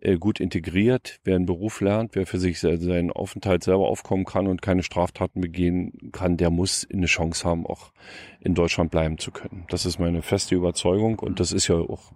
[0.00, 4.24] äh, gut integriert, wer einen Beruf lernt, wer für sich se- seinen Aufenthalt selber aufkommen
[4.24, 7.92] kann und keine Straftaten begehen kann, der muss eine Chance haben, auch
[8.40, 9.64] in Deutschland bleiben zu können.
[9.68, 12.12] Das ist meine feste Überzeugung und das ist ja auch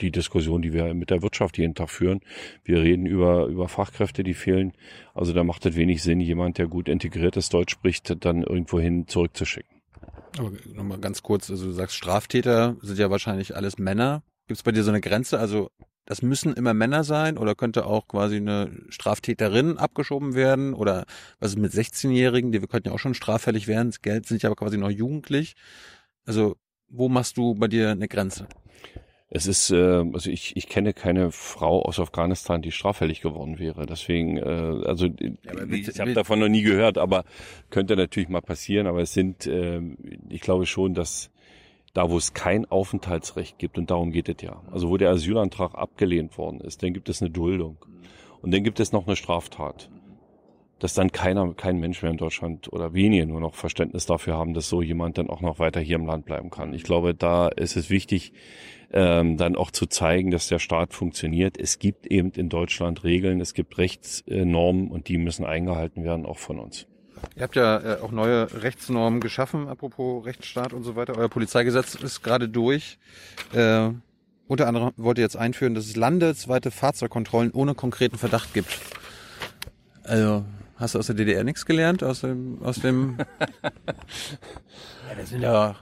[0.00, 2.20] die Diskussion, die wir mit der Wirtschaft jeden Tag führen.
[2.64, 4.72] Wir reden über, über Fachkräfte, die fehlen.
[5.14, 9.06] Also da macht es wenig Sinn, jemand, der gut integriert ist, Deutsch spricht, dann irgendwohin
[9.06, 9.80] zurückzuschicken.
[10.38, 14.22] Aber nochmal ganz kurz, also du sagst, Straftäter sind ja wahrscheinlich alles Männer.
[14.46, 15.38] Gibt es bei dir so eine Grenze?
[15.38, 15.70] Also
[16.10, 20.74] das müssen immer Männer sein oder könnte auch quasi eine Straftäterin abgeschoben werden?
[20.74, 21.04] Oder
[21.38, 24.48] was ist mit 16-Jährigen, die wir könnten ja auch schon straffällig werden, Geld sind ja
[24.48, 25.54] aber quasi noch jugendlich.
[26.26, 26.56] Also
[26.88, 28.48] wo machst du bei dir eine Grenze?
[29.28, 29.76] Es ist, äh,
[30.12, 33.86] also ich, ich kenne keine Frau aus Afghanistan, die straffällig geworden wäre.
[33.86, 37.22] Deswegen, äh, also aber ich, mit- ich habe davon noch nie gehört, aber
[37.70, 38.88] könnte natürlich mal passieren.
[38.88, 39.80] Aber es sind, äh,
[40.28, 41.30] ich glaube schon, dass
[41.92, 45.74] da, wo es kein Aufenthaltsrecht gibt, und darum geht es ja, also wo der Asylantrag
[45.74, 47.78] abgelehnt worden ist, dann gibt es eine Duldung.
[48.42, 49.90] Und dann gibt es noch eine Straftat.
[50.78, 54.54] Dass dann keiner, kein Mensch mehr in Deutschland oder wenige nur noch Verständnis dafür haben,
[54.54, 56.72] dass so jemand dann auch noch weiter hier im Land bleiben kann.
[56.72, 58.32] Ich glaube, da ist es wichtig,
[58.92, 61.58] ähm, dann auch zu zeigen, dass der Staat funktioniert.
[61.58, 66.38] Es gibt eben in Deutschland Regeln, es gibt Rechtsnormen und die müssen eingehalten werden, auch
[66.38, 66.86] von uns.
[67.36, 71.16] Ihr habt ja äh, auch neue Rechtsnormen geschaffen, apropos Rechtsstaat und so weiter.
[71.16, 72.98] Euer Polizeigesetz ist gerade durch.
[73.52, 73.90] Äh,
[74.46, 78.78] unter anderem wollt ihr jetzt einführen, dass es landesweite Fahrzeugkontrollen ohne konkreten Verdacht gibt.
[80.02, 80.44] Also,
[80.76, 82.02] hast du aus der DDR nichts gelernt?
[82.02, 83.18] Aus dem, aus dem.
[83.62, 83.70] ja,
[85.16, 85.76] das sind ja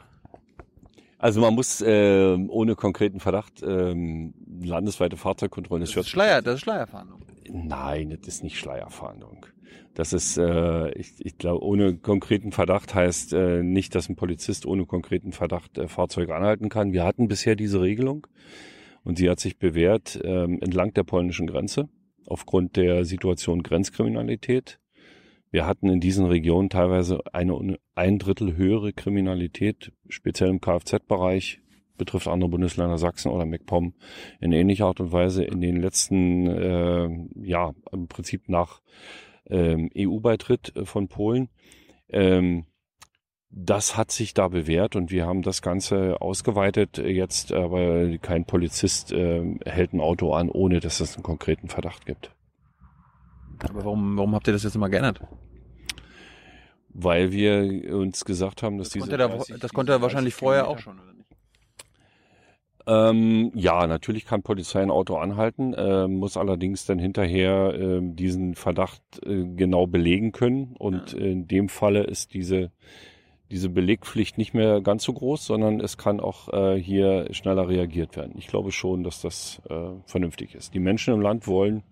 [1.18, 5.84] Also man muss äh, ohne konkreten Verdacht ähm, landesweite Fahrzeugkontrollen.
[5.84, 7.22] Das, das ist Schleier, das ist Schleierfahndung.
[7.51, 9.47] Nein, das ist nicht Schleierfahndung.
[9.95, 14.65] Das ist, äh, ich, ich glaube, ohne konkreten Verdacht heißt äh, nicht, dass ein Polizist
[14.65, 16.93] ohne konkreten Verdacht äh, Fahrzeuge anhalten kann.
[16.93, 18.27] Wir hatten bisher diese Regelung
[19.03, 21.89] und sie hat sich bewährt ähm, entlang der polnischen Grenze
[22.27, 24.79] aufgrund der Situation Grenzkriminalität.
[25.51, 31.61] Wir hatten in diesen Regionen teilweise eine ein Drittel höhere Kriminalität, speziell im Kfz-Bereich,
[31.99, 33.95] betrifft andere Bundesländer Sachsen oder MacPom
[34.41, 37.09] in ähnlicher Art und Weise in den letzten, äh,
[37.43, 38.81] ja, im Prinzip nach
[39.51, 41.49] ähm, EU-Beitritt äh, von Polen.
[42.09, 42.67] Ähm,
[43.51, 46.99] das hat sich da bewährt und wir haben das Ganze ausgeweitet.
[46.99, 52.05] Jetzt aber kein Polizist äh, hält ein Auto an, ohne dass es einen konkreten Verdacht
[52.05, 52.31] gibt.
[53.65, 55.21] Aber warum, warum habt ihr das jetzt immer geändert?
[56.91, 59.07] Weil wir uns gesagt haben, dass das diese.
[59.07, 61.01] Konnte da, 30, das konnte er wahrscheinlich vorher auch schon?
[62.89, 68.55] Ähm, ja, natürlich kann Polizei ein Auto anhalten, äh, muss allerdings dann hinterher äh, diesen
[68.55, 70.74] Verdacht äh, genau belegen können.
[70.78, 71.18] Und ja.
[71.18, 72.70] in dem Falle ist diese,
[73.51, 78.16] diese Belegpflicht nicht mehr ganz so groß, sondern es kann auch äh, hier schneller reagiert
[78.16, 78.32] werden.
[78.39, 80.72] Ich glaube schon, dass das äh, vernünftig ist.
[80.72, 81.82] Die Menschen im Land wollen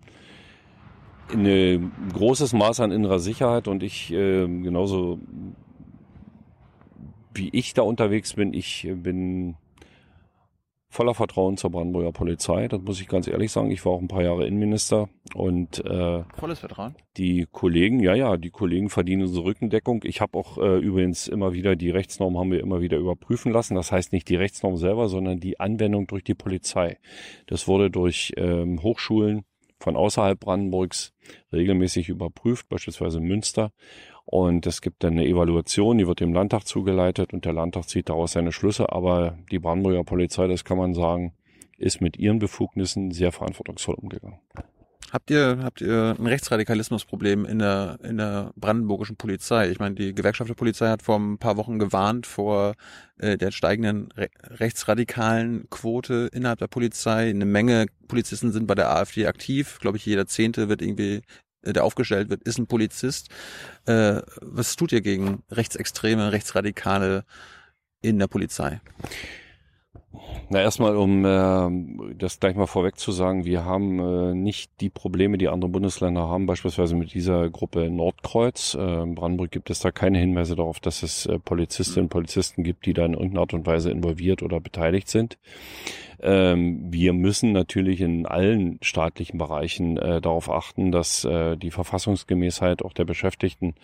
[1.31, 5.19] ein großes Maß an innerer Sicherheit und ich äh, genauso
[7.33, 9.57] wie ich da unterwegs bin, ich bin
[10.89, 12.67] voller Vertrauen zur Brandenburger Polizei.
[12.67, 13.71] Das muss ich ganz ehrlich sagen.
[13.71, 16.95] Ich war auch ein paar Jahre Innenminister und äh, volles Vertrauen.
[17.17, 20.01] Die Kollegen, ja, ja, die Kollegen verdienen unsere Rückendeckung.
[20.03, 23.75] Ich habe auch äh, übrigens immer wieder die Rechtsnorm haben wir immer wieder überprüfen lassen.
[23.75, 26.97] Das heißt nicht die Rechtsnorm selber, sondern die Anwendung durch die Polizei.
[27.47, 29.43] Das wurde durch ähm, Hochschulen
[29.79, 31.13] von außerhalb Brandenburgs
[31.53, 33.71] regelmäßig überprüft, beispielsweise Münster.
[34.29, 38.09] Und es gibt dann eine Evaluation, die wird dem Landtag zugeleitet und der Landtag zieht
[38.09, 38.91] daraus seine Schlüsse.
[38.91, 41.31] Aber die Brandenburger Polizei, das kann man sagen,
[41.77, 44.39] ist mit ihren Befugnissen sehr verantwortungsvoll umgegangen.
[45.13, 49.71] Habt ihr, habt ihr ein Rechtsradikalismusproblem in der, in der brandenburgischen Polizei?
[49.71, 52.73] Ich meine, die Gewerkschaft der Polizei hat vor ein paar Wochen gewarnt vor
[53.17, 57.29] äh, der steigenden re rechtsradikalen Quote innerhalb der Polizei.
[57.29, 59.79] Eine Menge Polizisten sind bei der AfD aktiv.
[59.79, 61.21] Glaube ich, jeder Zehnte wird irgendwie,
[61.73, 63.29] der aufgestellt wird, ist ein Polizist.
[63.85, 67.25] Äh, was tut ihr gegen Rechtsextreme, Rechtsradikale
[68.01, 68.81] in der Polizei?
[70.49, 74.89] Na, erstmal, um äh, das gleich mal vorweg zu sagen, wir haben äh, nicht die
[74.89, 78.75] Probleme, die andere Bundesländer haben, beispielsweise mit dieser Gruppe Nordkreuz.
[78.75, 82.63] Äh, in Brandenburg gibt es da keine Hinweise darauf, dass es äh, Polizistinnen und Polizisten
[82.63, 85.37] gibt, die da in irgendeiner Art und Weise involviert oder beteiligt sind.
[86.19, 92.83] Ähm, wir müssen natürlich in allen staatlichen Bereichen äh, darauf achten, dass äh, die Verfassungsgemäßheit
[92.83, 93.75] auch der Beschäftigten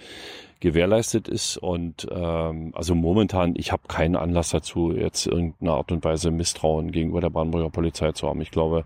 [0.60, 1.58] gewährleistet ist.
[1.58, 6.92] Und ähm, also momentan, ich habe keinen Anlass dazu, jetzt irgendeine Art und Weise Misstrauen
[6.92, 8.42] gegenüber der Brandenburger Polizei zu haben.
[8.42, 8.86] Ich glaube,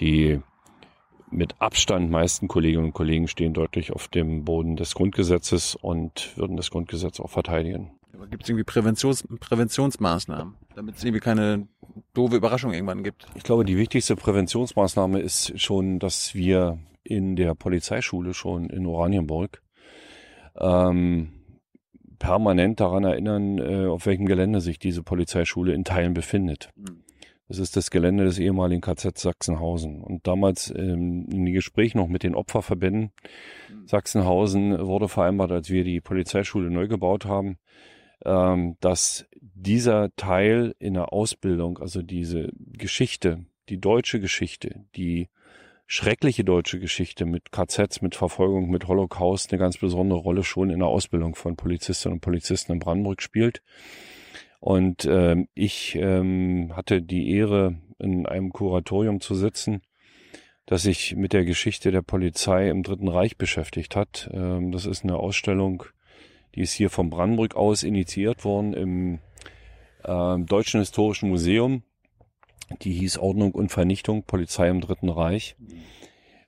[0.00, 0.40] die
[1.30, 6.56] mit Abstand meisten Kolleginnen und Kollegen stehen deutlich auf dem Boden des Grundgesetzes und würden
[6.56, 7.90] das Grundgesetz auch verteidigen.
[8.30, 11.68] Gibt es irgendwie Präventions Präventionsmaßnahmen, damit es irgendwie keine
[12.14, 13.26] doofe Überraschung irgendwann gibt?
[13.34, 19.62] Ich glaube, die wichtigste Präventionsmaßnahme ist schon, dass wir in der Polizeischule schon in Oranienburg
[20.56, 21.32] ähm,
[22.18, 26.70] permanent daran erinnern, äh, auf welchem Gelände sich diese Polizeischule in Teilen befindet.
[26.76, 27.02] Mhm.
[27.48, 30.00] Das ist das Gelände des ehemaligen KZ Sachsenhausen.
[30.00, 33.10] Und damals ähm, in den Gesprächen noch mit den Opferverbänden
[33.68, 33.86] mhm.
[33.86, 37.58] Sachsenhausen wurde vereinbart, als wir die Polizeischule neu gebaut haben,
[38.24, 39.26] ähm, dass
[39.62, 45.28] dieser Teil in der Ausbildung, also diese Geschichte, die deutsche Geschichte, die
[45.86, 50.80] schreckliche deutsche Geschichte mit KZs, mit Verfolgung, mit Holocaust eine ganz besondere Rolle schon in
[50.80, 53.62] der Ausbildung von Polizistinnen und Polizisten in Brandenburg spielt.
[54.58, 59.82] Und ähm, ich ähm, hatte die Ehre, in einem Kuratorium zu sitzen,
[60.66, 64.30] das sich mit der Geschichte der Polizei im Dritten Reich beschäftigt hat.
[64.32, 65.84] Ähm, das ist eine Ausstellung,
[66.54, 69.18] die ist hier von Brandenburg aus initiiert worden im
[70.04, 71.82] äh, Deutschen Historischen Museum
[72.80, 75.56] die hieß Ordnung und Vernichtung, Polizei im Dritten Reich.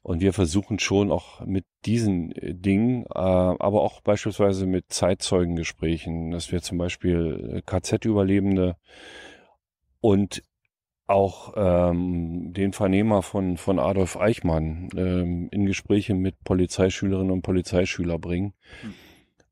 [0.02, 6.30] Und wir versuchen schon auch mit diesen äh, Dingen, äh, aber auch beispielsweise mit Zeitzeugengesprächen,
[6.30, 8.76] dass wir zum Beispiel äh, KZ-Überlebende
[10.00, 10.42] und
[11.06, 18.18] auch ähm, den Vernehmer von, von Adolf Eichmann ähm, in Gespräche mit Polizeischülerinnen und Polizeischüler
[18.18, 18.54] bringen.
[18.82, 18.94] Hm.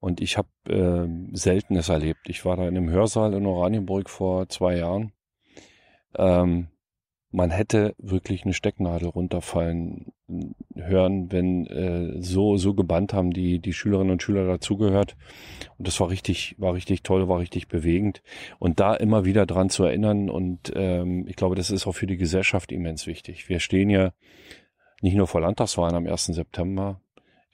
[0.02, 2.28] Und ich habe äh, Seltenes erlebt.
[2.28, 5.12] Ich war da in einem Hörsaal in Oranienburg vor zwei Jahren
[6.16, 6.68] ähm,
[7.34, 10.12] man hätte wirklich eine Stecknadel runterfallen
[10.74, 15.16] hören, wenn äh, so so gebannt haben die die Schülerinnen und Schüler dazugehört
[15.78, 18.22] und das war richtig war richtig toll, war richtig bewegend
[18.58, 22.06] und da immer wieder dran zu erinnern und ähm, ich glaube, das ist auch für
[22.06, 23.48] die Gesellschaft immens wichtig.
[23.48, 24.12] Wir stehen ja
[25.00, 26.26] nicht nur vor Landtagswahlen am 1.
[26.26, 27.00] September.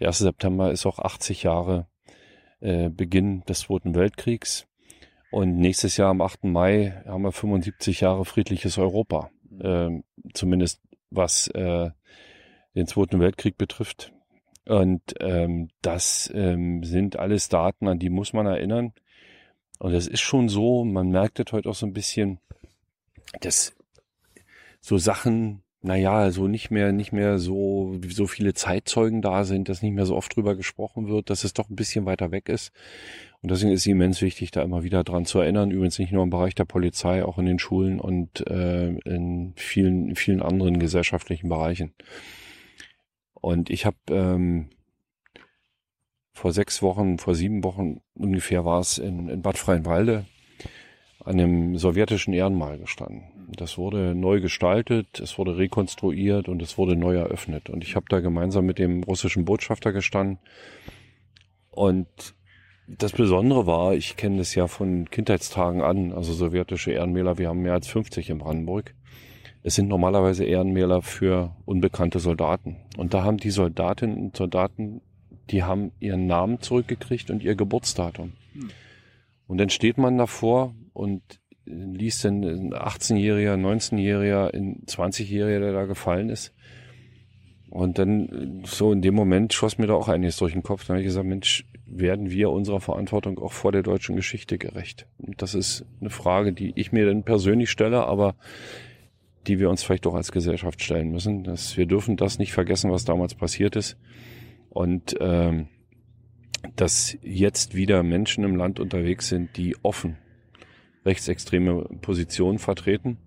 [0.01, 0.19] Der 1.
[0.19, 1.87] September ist auch 80 Jahre
[2.61, 4.67] äh, Beginn des Zweiten Weltkriegs
[5.31, 6.45] und nächstes Jahr am 8.
[6.45, 9.31] Mai haben wir 75 Jahre friedliches Europa.
[9.61, 10.05] Ähm,
[10.35, 10.81] zumindest
[11.11, 11.91] was äh,
[12.75, 14.13] den Zweiten Weltkrieg betrifft.
[14.67, 18.93] Und ähm, das ähm, sind alles Daten, an die muss man erinnern.
[19.79, 22.41] Und es ist schon so, man merkt das heute auch so ein bisschen,
[23.41, 23.77] dass
[24.81, 29.83] so Sachen, naja, so nicht mehr, nicht mehr so, so viele Zeitzeugen da sind, dass
[29.83, 32.73] nicht mehr so oft drüber gesprochen wird, dass es doch ein bisschen weiter weg ist.
[33.43, 35.71] Und deswegen ist es immens wichtig, da immer wieder dran zu erinnern.
[35.71, 40.17] Übrigens nicht nur im Bereich der Polizei, auch in den Schulen und äh, in vielen,
[40.17, 41.95] vielen anderen gesellschaftlichen Bereichen.
[43.35, 44.71] Und ich habe ähm,
[46.33, 50.25] vor sechs Wochen, vor sieben Wochen ungefähr war es in, in Bad Freienwalde
[51.25, 53.38] an dem sowjetischen Ehrenmal gestanden.
[53.51, 57.71] Das wurde neu gestaltet, es wurde rekonstruiert und es wurde neu eröffnet.
[57.71, 60.39] Und ich habe da gemeinsam mit dem russischen Botschafter gestanden
[61.79, 62.35] und
[62.89, 67.61] das Besondere war, ich kenne das ja von Kindheitstagen an, also sowjetische Ehrenmäler, wir haben
[67.63, 68.95] mehr als 50 in Brandenburg.
[69.63, 72.79] Es sind normalerweise Ehrenmäler für unbekannte Soldaten.
[72.97, 75.03] Und da haben die Soldatinnen und Soldaten,
[75.51, 78.33] die haben ihren Namen zurückgekriegt und ihr Geburtsdatum.
[79.47, 81.23] Und dann steht man davor und
[81.69, 86.55] liest dann ein 18-Jähriger, 19-Jähriger, ein 20-Jähriger, der da gefallen ist.
[87.71, 90.87] Und dann so in dem Moment schoss mir da auch einiges durch den Kopf.
[90.87, 95.07] Dann habe ich gesagt, Mensch, werden wir unserer Verantwortung auch vor der deutschen Geschichte gerecht?
[95.19, 98.37] Und das ist eine Frage, die ich mir dann persönlich stelle, aber
[99.47, 101.45] die wir uns vielleicht auch als Gesellschaft stellen müssen.
[101.45, 103.99] Dass wir dürfen das nicht vergessen, was damals passiert ist.
[104.71, 105.69] Und ähm,
[106.77, 110.17] dass jetzt wieder Menschen im Land unterwegs sind, die offen
[111.05, 113.19] rechtsextreme Positionen vertreten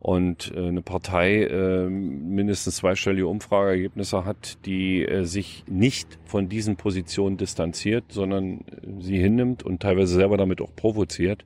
[0.00, 6.76] und äh, eine Partei äh, mindestens zweistellige Umfrageergebnisse hat, die äh, sich nicht von diesen
[6.76, 11.44] Positionen distanziert, sondern äh, sie hinnimmt und teilweise selber damit auch provoziert,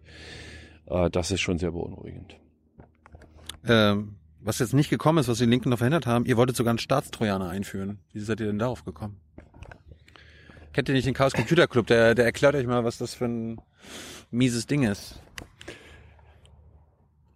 [1.12, 2.36] das ist schon sehr beunruhigend.
[3.66, 6.72] Ähm, was jetzt nicht gekommen ist, was die Linken noch verhindert haben, ihr wolltet sogar
[6.72, 8.00] einen Staatstrojaner einführen.
[8.12, 9.16] Wie seid ihr denn darauf gekommen?
[10.72, 11.86] Kennt ihr nicht den Chaos Computer Club?
[11.86, 13.60] Der, der erklärt euch mal, was das für ein
[14.30, 15.22] mieses Ding ist.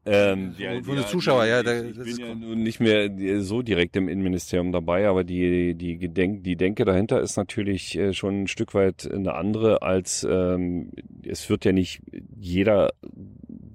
[0.06, 1.60] Ähm, ja, für die Zuschauer, ja.
[1.62, 3.10] Ich, ich bin ja nun nicht mehr
[3.42, 8.12] so direkt im Innenministerium dabei, aber die, die, Gedenk, die Denke dahinter ist natürlich äh,
[8.12, 10.92] schon ein Stück weit eine andere, als ähm,
[11.24, 12.02] es wird ja nicht
[12.36, 12.92] jeder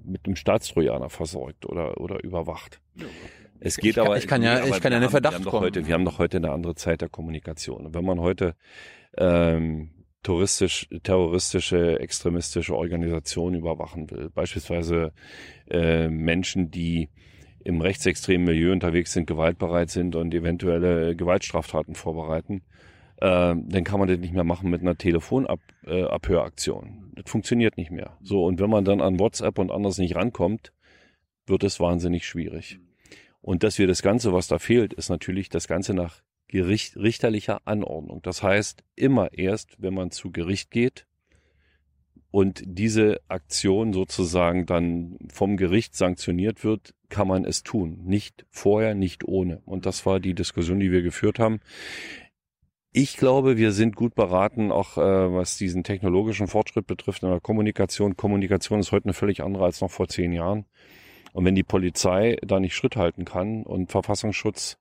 [0.04, 2.80] mit einem Staatstrojaner versorgt oder, oder überwacht.
[3.60, 4.16] Es geht ich kann, aber.
[4.16, 5.64] Ich kann ja, ich kann ja einen Verdacht wir haben kommen.
[5.64, 7.86] Heute, wir haben doch heute eine andere Zeit der Kommunikation.
[7.86, 8.54] Und wenn man heute
[9.16, 9.90] ähm,
[10.22, 14.30] touristisch, terroristische, extremistische Organisationen überwachen will.
[14.30, 15.12] Beispielsweise
[15.70, 17.08] äh, Menschen, die
[17.64, 22.62] im rechtsextremen Milieu unterwegs sind, gewaltbereit sind und eventuelle Gewaltstraftaten vorbereiten,
[23.18, 26.86] äh, dann kann man das nicht mehr machen mit einer Telefonabhöraktion.
[26.86, 28.16] Äh, das funktioniert nicht mehr.
[28.22, 30.72] So, und wenn man dann an WhatsApp und anders nicht rankommt,
[31.46, 32.78] wird es wahnsinnig schwierig.
[33.40, 37.62] Und dass wir das Ganze, was da fehlt, ist natürlich das Ganze nach Gericht, richterlicher
[37.64, 38.20] Anordnung.
[38.22, 41.06] Das heißt, immer erst, wenn man zu Gericht geht
[42.30, 48.00] und diese Aktion sozusagen dann vom Gericht sanktioniert wird, kann man es tun.
[48.04, 49.62] Nicht vorher, nicht ohne.
[49.64, 51.60] Und das war die Diskussion, die wir geführt haben.
[52.92, 57.40] Ich glaube, wir sind gut beraten, auch äh, was diesen technologischen Fortschritt betrifft in der
[57.40, 58.18] Kommunikation.
[58.18, 60.66] Kommunikation ist heute eine völlig andere als noch vor zehn Jahren.
[61.32, 64.76] Und wenn die Polizei da nicht Schritt halten kann und Verfassungsschutz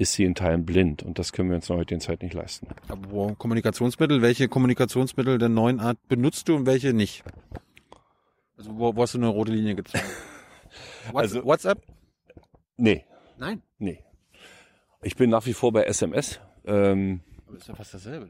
[0.00, 2.32] ist sie in Teilen blind und das können wir uns in der heutigen Zeit nicht
[2.32, 2.66] leisten.
[2.88, 7.22] Aber Kommunikationsmittel, welche Kommunikationsmittel der neuen Art benutzt du und welche nicht?
[8.56, 10.02] Also wo, wo hast du eine rote Linie gezogen?
[11.14, 11.82] Also- WhatsApp?
[12.76, 13.04] Nee,
[13.38, 13.62] Nein.
[13.78, 14.02] nee.
[15.02, 16.40] Ich bin nach wie vor bei SMS.
[16.64, 18.28] Ähm, Aber ist ja fast dasselbe.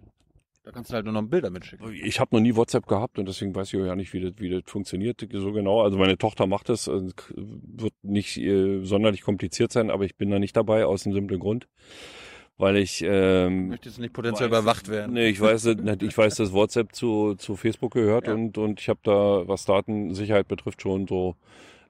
[0.63, 1.91] Da kannst du halt nur noch Bilder mitschicken.
[1.95, 4.33] ich habe noch nie WhatsApp gehabt und deswegen weiß ich auch ja nicht, wie das,
[4.37, 5.81] wie das funktioniert so genau.
[5.83, 7.01] Also meine Tochter macht das, äh,
[7.35, 11.41] wird nicht äh, sonderlich kompliziert sein, aber ich bin da nicht dabei aus einem simplen
[11.41, 11.67] Grund,
[12.59, 15.15] weil ich ähm, Möchtest nicht potenziell weiß- überwacht werden?
[15.15, 18.35] Nee, ich weiß, nicht, ich weiß, dass WhatsApp zu, zu Facebook gehört Ja.
[18.35, 21.37] und, und ich habe da, was Datensicherheit betrifft, schon so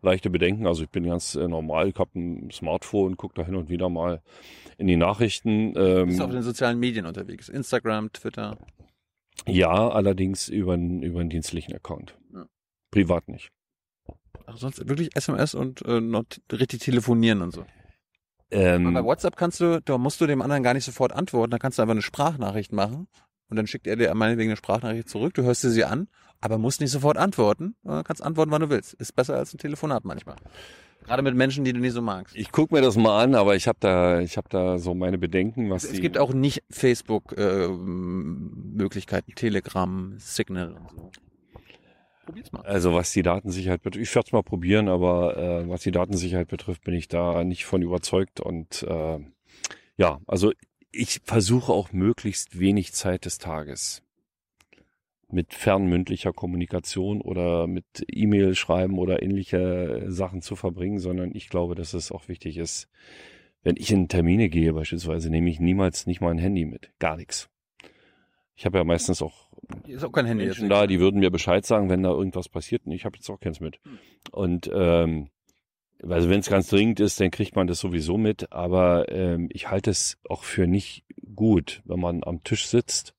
[0.02, 0.66] leichte Bedenken.
[0.66, 3.88] Also ich bin ganz äh, normal, ich habe ein Smartphone, gucke da hin und wieder
[3.88, 4.22] mal
[4.78, 5.74] in die Nachrichten.
[5.74, 7.48] Du bist auf Ähm, den sozialen Medien unterwegs.
[7.48, 8.56] Instagram, Twitter.
[9.46, 12.16] ja, allerdings über, einen- über einen dienstlichen Account.
[12.34, 12.46] Ja.
[12.90, 13.48] Privat nicht.
[14.46, 17.64] Ach, sonst wirklich SMS und äh, noch t- richtig telefonieren und so.
[18.50, 21.58] Ähm, Bei WhatsApp kannst du, da musst du dem anderen gar nicht sofort antworten, da
[21.58, 23.06] kannst du einfach eine Sprachnachricht machen
[23.50, 26.08] und dann schickt er dir meinetwegen eine Sprachnachricht zurück, du hörst dir sie an,
[26.40, 28.94] aber musst nicht sofort antworten, sondern kannst antworten, wann du willst.
[28.94, 30.36] Ist besser als ein Telefonat manchmal.
[31.04, 32.36] Gerade mit Menschen, die du nicht so magst.
[32.36, 35.18] ich guck mir das mal an, aber ich habe da, ich habe da so meine
[35.18, 41.10] Bedenken, was Es gibt auch nicht Facebook-Möglichkeiten, Telegram, Signal und so.
[42.26, 42.62] Probier's mal.
[42.62, 46.48] Also was die Datensicherheit betrifft, ich werde es mal probieren, aber äh, was die Datensicherheit
[46.48, 48.40] betrifft, bin ich da nicht von überzeugt.
[48.40, 49.18] Und äh,
[49.96, 50.52] ja, also
[50.92, 54.02] ich versuche auch möglichst wenig Zeit des Tages
[55.32, 61.74] mit fernmündlicher Kommunikation oder mit E-Mail schreiben oder ähnliche Sachen zu verbringen, sondern ich glaube,
[61.74, 62.88] dass es auch wichtig ist,
[63.62, 66.90] wenn ich in Termine gehe beispielsweise, nehme ich niemals nicht mal ein Handy mit.
[66.98, 67.48] Gar nichts.
[68.56, 69.50] Ich habe ja meistens auch
[69.86, 72.86] ist auch kein Handy Menschen da, die würden mir Bescheid sagen, wenn da irgendwas passiert.
[72.86, 73.78] Und ich habe jetzt auch keins mit.
[74.32, 75.28] Und ähm,
[76.08, 78.52] also wenn es ganz dringend ist, dann kriegt man das sowieso mit.
[78.52, 83.14] Aber ähm, ich halte es auch für nicht gut, wenn man am Tisch sitzt.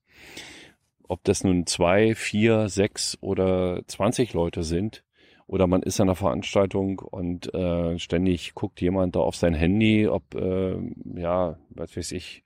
[1.08, 5.04] Ob das nun zwei, vier, sechs oder zwanzig Leute sind.
[5.48, 10.08] Oder man ist an einer Veranstaltung und äh, ständig guckt jemand da auf sein Handy,
[10.08, 10.78] ob, äh,
[11.16, 12.46] ja, was weiß ich,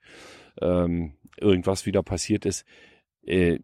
[0.60, 2.64] ähm, irgendwas wieder passiert ist.
[3.24, 3.60] Äh,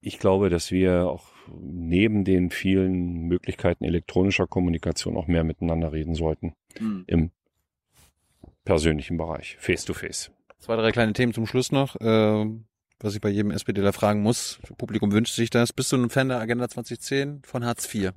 [0.00, 6.14] ich glaube, dass wir auch neben den vielen Möglichkeiten elektronischer Kommunikation auch mehr miteinander reden
[6.14, 7.04] sollten Hm.
[7.06, 7.30] im
[8.64, 10.30] persönlichen Bereich, face to face.
[10.58, 12.46] Zwei, drei kleine Themen zum Schluss noch, äh,
[12.98, 14.58] was ich bei jedem SPDler fragen muss.
[14.62, 15.72] Das Publikum wünscht sich das.
[15.72, 18.12] Bist du ein Fan der Agenda 2010 von Hartz IV?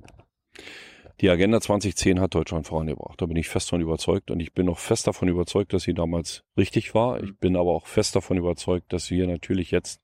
[1.20, 3.20] Die Agenda 2010 hat Deutschland vorangebracht.
[3.20, 5.92] Da bin ich fest davon überzeugt und ich bin auch fest davon überzeugt, dass sie
[5.92, 7.22] damals richtig war.
[7.22, 10.00] Ich bin aber auch fest davon überzeugt, dass wir natürlich jetzt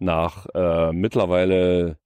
[0.00, 1.98] nach äh, mittlerweile,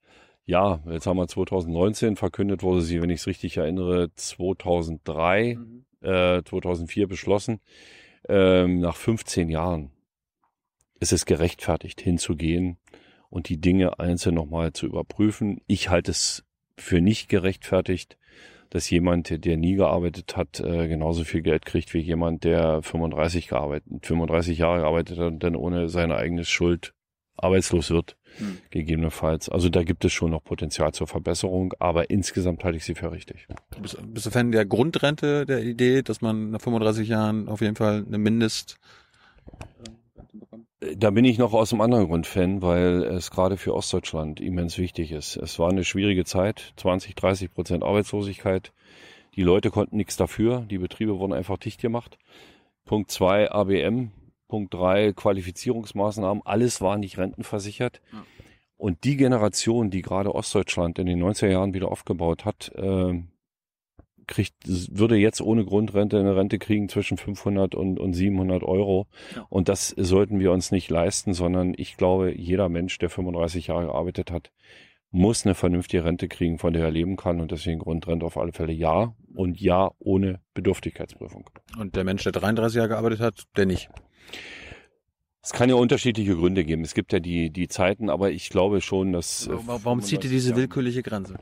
[0.44, 5.58] ja, jetzt haben wir 2019 verkündet, wurde sie, wenn ich es richtig erinnere, 2003,
[6.02, 7.60] äh, 2004 beschlossen.
[8.28, 9.90] Ähm, nach 15 Jahren
[11.00, 12.78] ist es gerechtfertigt, hinzugehen
[13.30, 15.60] und die Dinge einzeln nochmal zu überprüfen.
[15.66, 16.44] Ich halte es
[16.78, 18.18] für nicht gerechtfertigt,
[18.70, 23.48] dass jemand, der nie gearbeitet hat, äh, genauso viel Geld kriegt wie jemand, der 35
[23.48, 26.94] gearbeitet, 35 Jahre gearbeitet hat und dann ohne seine eigene Schuld
[27.36, 28.58] arbeitslos wird, Hm.
[28.70, 29.48] gegebenenfalls.
[29.48, 33.12] Also da gibt es schon noch Potenzial zur Verbesserung, aber insgesamt halte ich sie für
[33.12, 33.46] richtig.
[33.70, 37.60] Du bist, bist du Fan der Grundrente, der Idee, dass man nach 35 Jahren auf
[37.60, 38.78] jeden Fall eine Mindest...
[40.96, 44.76] Da bin ich noch aus einem anderen Grund Fan, weil es gerade für Ostdeutschland immens
[44.76, 45.36] wichtig ist.
[45.36, 48.72] Es war eine schwierige Zeit, 20, 30 Prozent Arbeitslosigkeit.
[49.34, 52.18] Die Leute konnten nichts dafür, die Betriebe wurden einfach dicht gemacht.
[52.84, 54.10] Punkt zwei ABM,
[54.48, 58.00] Punkt drei Qualifizierungsmaßnahmen, alles war nicht rentenversichert.
[58.12, 58.24] Ja.
[58.76, 63.22] Und die Generation, die gerade Ostdeutschland in den 90er Jahren wieder aufgebaut hat, äh,
[64.26, 69.06] kriegt, würde jetzt ohne Grundrente eine Rente kriegen zwischen 500 und, und 700 Euro.
[69.34, 69.46] Ja.
[69.48, 73.86] Und das sollten wir uns nicht leisten, sondern ich glaube, jeder Mensch, der 35 Jahre
[73.86, 74.50] gearbeitet hat,
[75.10, 77.40] muss eine vernünftige Rente kriegen, von der er leben kann.
[77.40, 79.14] Und deswegen Grundrente auf alle Fälle ja.
[79.34, 81.48] Und ja ohne Bedürftigkeitsprüfung.
[81.78, 83.90] Und der Mensch, der 33 Jahre gearbeitet hat, der nicht.
[85.42, 86.82] Es kann ja unterschiedliche Gründe geben.
[86.84, 89.46] Es gibt ja die, die Zeiten, aber ich glaube schon, dass.
[89.46, 91.34] äh, Warum, zieht ihr diese 35 willkürliche Grenze?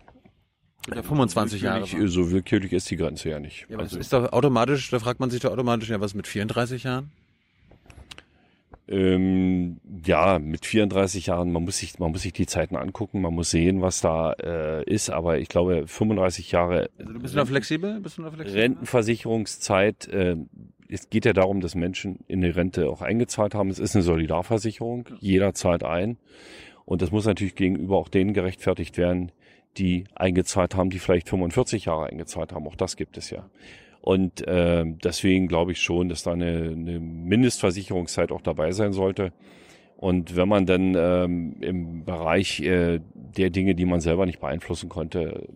[0.92, 1.82] Ja, 25 Jahre.
[1.82, 3.66] willkürlich, So willkürlich ist die Grenze ja nicht.
[3.68, 6.14] Ja, aber also, das ist doch automatisch, da fragt man sich doch automatisch, ja, was
[6.14, 7.12] mit 34 Jahren?
[8.88, 13.32] Ähm, ja, mit 34 Jahren, man muss sich, man muss sich die Zeiten angucken, man
[13.32, 17.46] muss sehen, was da äh, ist, aber ich glaube, 35 Jahre Also du bist noch
[17.46, 18.00] flexibel?
[18.00, 18.60] Bist du noch flexibel?
[18.60, 20.36] Rentenversicherungszeit, äh,
[20.92, 23.70] es geht ja darum, dass Menschen in die Rente auch eingezahlt haben.
[23.70, 26.18] Es ist eine Solidarversicherung, jeder zahlt ein.
[26.84, 29.32] Und das muss natürlich gegenüber auch denen gerechtfertigt werden,
[29.78, 32.66] die eingezahlt haben, die vielleicht 45 Jahre eingezahlt haben.
[32.66, 33.48] Auch das gibt es ja.
[34.02, 39.32] Und äh, deswegen glaube ich schon, dass da eine, eine Mindestversicherungszeit auch dabei sein sollte.
[39.96, 44.88] Und wenn man dann ähm, im Bereich äh, der Dinge, die man selber nicht beeinflussen
[44.88, 45.48] konnte,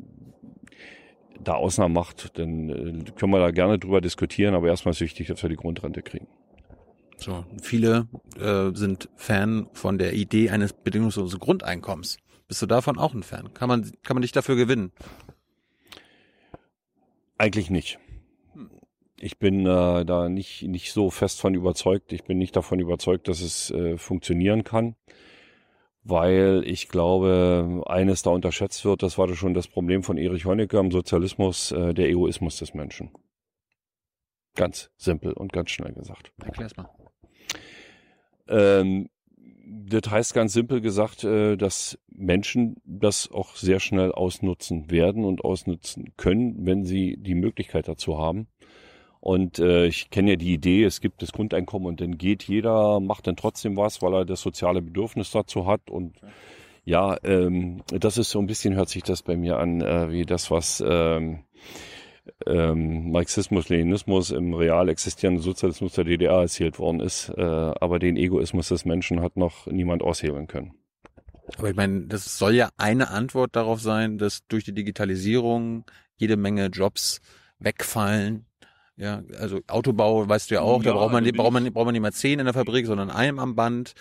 [1.42, 4.54] da Ausnahmen macht, dann äh, können wir da gerne drüber diskutieren.
[4.54, 6.26] Aber erstmal ist wichtig, dass wir die Grundrente kriegen.
[7.18, 8.08] So, viele
[8.38, 12.18] äh, sind Fan von der Idee eines bedingungslosen Grundeinkommens.
[12.48, 13.52] Bist du davon auch ein Fan?
[13.54, 14.92] Kann man, kann man dich dafür gewinnen?
[17.38, 17.98] Eigentlich nicht.
[19.18, 22.12] Ich bin äh, da nicht, nicht so fest von überzeugt.
[22.12, 24.94] Ich bin nicht davon überzeugt, dass es äh, funktionieren kann,
[26.08, 30.78] weil ich glaube, eines da unterschätzt wird, das war schon das Problem von Erich Honecker
[30.78, 33.10] im Sozialismus, äh, der Egoismus des Menschen.
[34.54, 36.32] Ganz simpel und ganz schnell gesagt.
[36.42, 36.88] Erklär's mal.
[38.48, 39.08] Ähm,
[39.66, 45.44] das heißt ganz simpel gesagt, äh, dass Menschen das auch sehr schnell ausnutzen werden und
[45.44, 48.46] ausnutzen können, wenn sie die Möglichkeit dazu haben.
[49.26, 53.00] Und äh, ich kenne ja die Idee, es gibt das Grundeinkommen und dann geht jeder,
[53.00, 55.90] macht dann trotzdem was, weil er das soziale Bedürfnis dazu hat.
[55.90, 56.14] Und
[56.84, 60.26] ja, ähm, das ist so ein bisschen, hört sich das bei mir an, äh, wie
[60.26, 61.40] das, was ähm,
[62.46, 67.28] ähm, Marxismus, Leninismus im real existierenden Sozialismus der DDR erzielt worden ist.
[67.30, 70.72] Äh, aber den Egoismus des Menschen hat noch niemand aushebeln können.
[71.58, 76.36] Aber ich meine, das soll ja eine Antwort darauf sein, dass durch die Digitalisierung jede
[76.36, 77.20] Menge Jobs
[77.58, 78.46] wegfallen.
[78.96, 81.84] Ja, also Autobau, weißt du ja auch, Ja, da braucht man, also braucht man, braucht
[81.84, 83.92] man nicht mehr zehn in der Fabrik, sondern einem am Band.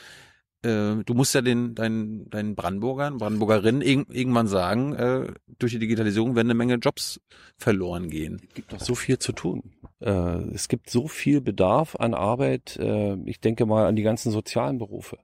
[0.61, 5.79] Äh, Du musst ja den, deinen, deinen Brandenburgern, Brandenburgerinnen irg irgendwann sagen, äh, durch die
[5.79, 7.19] Digitalisierung werden eine Menge Jobs
[7.57, 8.41] verloren gehen.
[8.47, 9.73] Es gibt noch so viel zu tun.
[9.99, 10.11] Äh,
[10.53, 12.79] es gibt so viel Bedarf an Arbeit.
[13.25, 15.17] Ich denke mal an die ganzen sozialen Berufe.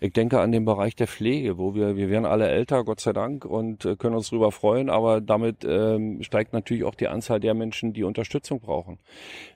[0.00, 3.12] Ich denke an den Bereich der Pflege, wo wir, wir werden alle älter, Gott sei
[3.12, 7.40] Dank, und äh, können uns darüber freuen, aber damit ähm, steigt natürlich auch die Anzahl
[7.40, 8.98] der Menschen, die Unterstützung brauchen.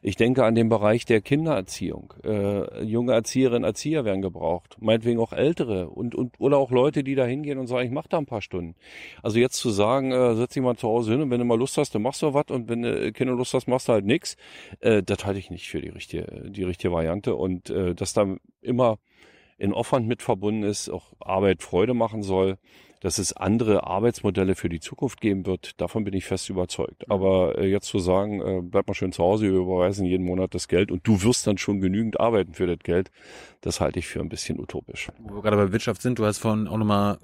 [0.02, 2.14] Ich denke an den Bereich der Kindererziehung.
[2.24, 7.14] Äh, junge Erzieherinnen, Erzieher werden gebraucht, meinetwegen auch Ältere und, und oder auch Leute, die
[7.14, 8.74] da hingehen und sagen, ich mache da ein paar Stunden.
[9.22, 11.58] Also jetzt zu sagen, äh, setz dich mal zu Hause hin und wenn du mal
[11.58, 14.04] Lust hast, dann machst du was und wenn du keine Lust hast, machst du halt
[14.04, 14.36] nix.
[14.80, 18.36] Äh, das halte ich nicht für die richtige, die richtige Variante und äh, dass da
[18.62, 18.98] immer
[19.58, 22.58] in Aufwand mit verbunden ist, auch Arbeit Freude machen soll,
[23.00, 27.08] dass es andere Arbeitsmodelle für die Zukunft geben wird, davon bin ich fest überzeugt.
[27.10, 30.54] Aber äh, jetzt zu sagen, äh, bleib mal schön zu Hause, wir überweisen jeden Monat
[30.54, 33.10] das Geld und du wirst dann schon genügend arbeiten für das Geld,
[33.60, 35.10] das halte ich für ein bisschen utopisch.
[35.18, 37.18] Wo wir gerade bei Wirtschaft sind, du hast vorhin auch nochmal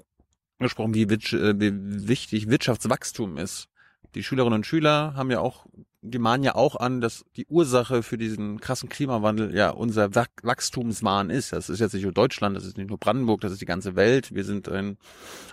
[0.59, 3.67] gesprochen, wie, äh, wie wichtig Wirtschaftswachstum ist.
[4.13, 5.65] Die Schülerinnen und Schüler haben ja auch,
[6.05, 10.27] die mahnen ja auch an, dass die Ursache für diesen krassen Klimawandel ja unser Wach-
[10.43, 11.51] Wachstumswahn ist.
[11.53, 13.95] Das ist jetzt nicht nur Deutschland, das ist nicht nur Brandenburg, das ist die ganze
[13.95, 14.33] Welt.
[14.33, 14.97] Wir sind ein,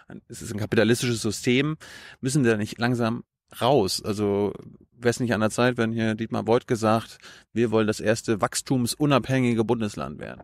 [0.08, 1.76] ein es ist ein kapitalistisches System.
[2.20, 3.24] Müssen wir da nicht langsam
[3.60, 4.02] raus?
[4.02, 4.52] Also
[4.92, 7.18] wäre es nicht an der Zeit, wenn hier Dietmar Beuth gesagt,
[7.52, 10.42] wir wollen das erste wachstumsunabhängige Bundesland werden.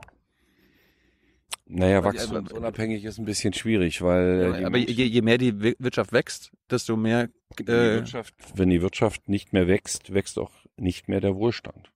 [1.71, 5.61] Naja, die wachstumsunabhängig ist ein bisschen schwierig, weil äh, die aber je, je mehr die
[5.61, 10.39] Wir- Wirtschaft wächst, desto mehr die äh, Wirtschaft, wenn die Wirtschaft nicht mehr wächst, wächst
[10.39, 11.91] auch nicht mehr der Wohlstand.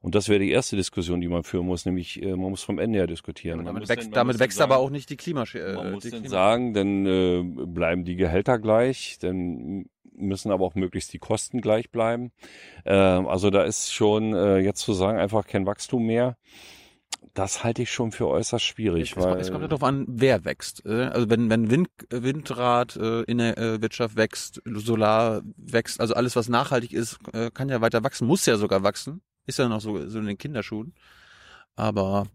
[0.00, 2.78] Und das wäre die erste Diskussion, die man führen muss, nämlich äh, man muss vom
[2.78, 3.58] Ende her diskutieren.
[3.58, 5.74] Man damit muss wächst, man damit muss wächst sagen, aber auch nicht die Klimaschäden.
[5.76, 9.86] Man Äh, muss die dann Klima sagen, dann äh, bleiben die Gehälter gleich, dann
[10.18, 12.32] müssen aber auch möglichst die Kosten gleich bleiben.
[12.84, 16.36] Ähm, also da ist schon äh, jetzt zu sagen, einfach kein Wachstum mehr.
[17.36, 20.06] Das halte ich schon für äußerst schwierig, es, kommt- weil es kommt ja darauf an,
[20.08, 20.84] wer wächst.
[20.86, 21.02] äh.
[21.04, 26.34] Also wenn, wenn Wind, Windrad äh, in der äh, Wirtschaft wächst, Solar wächst, also alles,
[26.34, 29.20] was nachhaltig ist, äh, kann ja weiter wachsen, muss ja sogar wachsen.
[29.44, 30.94] Ist ja noch so, so in den Kinderschuhen.
[31.74, 32.26] Aber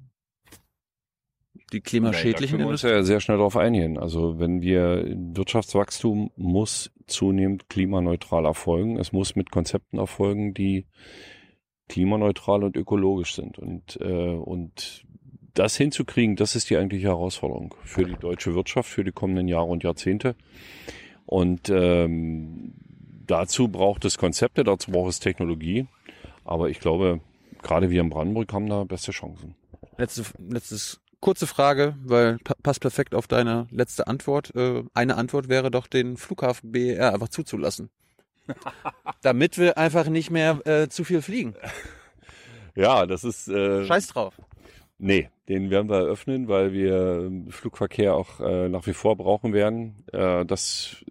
[1.73, 2.89] die klimaschädlichen da können wir uns Industrie.
[2.99, 3.97] ja sehr schnell darauf einigen.
[3.97, 8.97] Also wenn wir Wirtschaftswachstum muss zunehmend klimaneutral erfolgen.
[8.99, 10.85] Es muss mit Konzepten erfolgen, die
[11.89, 13.59] klimaneutral und ökologisch sind.
[13.59, 15.05] Und, äh, und
[15.53, 19.65] das hinzukriegen, das ist die eigentliche Herausforderung für die deutsche Wirtschaft für die kommenden Jahre
[19.65, 20.35] und Jahrzehnte.
[21.25, 22.73] Und ähm,
[23.27, 25.87] dazu braucht es Konzepte, dazu braucht es Technologie.
[26.45, 27.21] Aber ich glaube,
[27.61, 29.55] gerade wir in Brandenburg haben da beste Chancen.
[29.97, 34.53] Letzte, letztes kurze Frage, weil pa passt perfekt auf deine letzte Antwort.
[34.55, 37.89] Äh, eine Antwort wäre doch, den Flughafen BER einfach zuzulassen.
[39.21, 41.55] Damit wir einfach nicht mehr äh, zu viel fliegen.
[42.75, 44.35] Ja, das ist äh, Scheiß drauf.
[44.97, 49.51] Nee, den werden wir eröffnen, weil wir ähm, Flugverkehr auch äh, nach wie vor brauchen
[49.51, 50.05] werden.
[50.13, 51.03] Äh, das,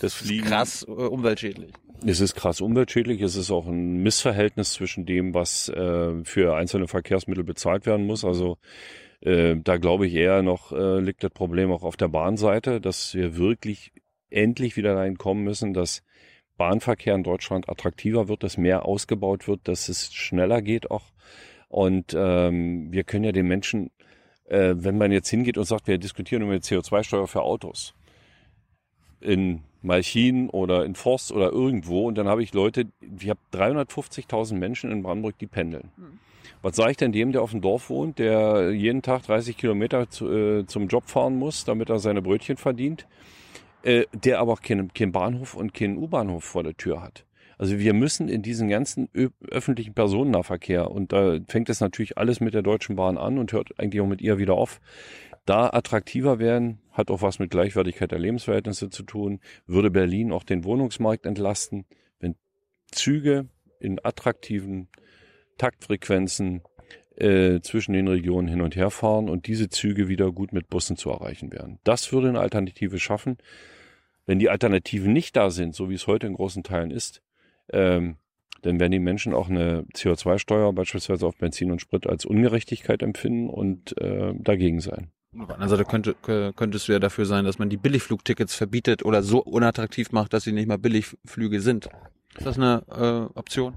[0.00, 0.46] das Fliegen.
[0.46, 1.72] Krass äh, umweltschädlich.
[2.06, 3.22] Es ist krass umweltschädlich.
[3.22, 8.22] Es ist auch ein Missverhältnis zwischen dem, was äh, für einzelne Verkehrsmittel bezahlt werden muss.
[8.24, 8.58] Also
[9.20, 13.14] äh, da glaube ich eher noch äh, liegt das Problem auch auf der Bahnseite, dass
[13.14, 13.92] wir wirklich
[14.28, 16.02] endlich wieder dahin kommen müssen, dass
[16.56, 21.04] Bahnverkehr in Deutschland attraktiver wird, dass mehr ausgebaut wird, dass es schneller geht auch.
[21.68, 23.90] Und ähm, wir können ja den Menschen,
[24.44, 27.94] äh, wenn man jetzt hingeht und sagt, wir diskutieren über die CO2-Steuer für Autos
[29.20, 34.54] in Malchin oder in Forst oder irgendwo und dann habe ich Leute, ich habe 350.000
[34.54, 35.90] Menschen in Brandenburg, die pendeln.
[36.62, 40.08] Was sage ich denn dem, der auf dem Dorf wohnt, der jeden Tag 30 Kilometer
[40.08, 43.06] zu, äh, zum Job fahren muss, damit er seine Brötchen verdient,
[43.84, 47.26] äh, der aber auch keinen keinen Bahnhof und keinen U-Bahnhof vor der Tür hat?
[47.56, 49.08] Also wir müssen in diesen ganzen
[49.48, 53.78] öffentlichen Personennahverkehr, und da fängt es natürlich alles mit der Deutschen Bahn an und hört
[53.78, 54.80] eigentlich auch mit ihr wieder auf,
[55.46, 60.42] da attraktiver werden, hat auch was mit Gleichwertigkeit der Lebensverhältnisse zu tun, würde Berlin auch
[60.42, 61.84] den Wohnungsmarkt entlasten,
[62.18, 62.34] wenn
[62.90, 63.48] Züge
[63.78, 64.88] in attraktiven
[65.58, 66.62] Taktfrequenzen
[67.16, 70.96] äh, zwischen den Regionen hin und her fahren und diese Züge wieder gut mit Bussen
[70.96, 71.78] zu erreichen wären.
[71.84, 73.38] Das würde eine Alternative schaffen.
[74.26, 77.22] Wenn die Alternativen nicht da sind, so wie es heute in großen Teilen ist,
[77.70, 78.16] ähm,
[78.62, 83.50] dann werden die Menschen auch eine CO2-Steuer beispielsweise auf Benzin und Sprit als Ungerechtigkeit empfinden
[83.50, 85.10] und äh, dagegen sein.
[85.38, 88.54] Auf der anderen Seite könnte, kö- könntest du ja dafür sein, dass man die Billigflugtickets
[88.54, 91.88] verbietet oder so unattraktiv macht, dass sie nicht mal Billigflüge sind.
[92.38, 93.74] Ist das eine äh, Option?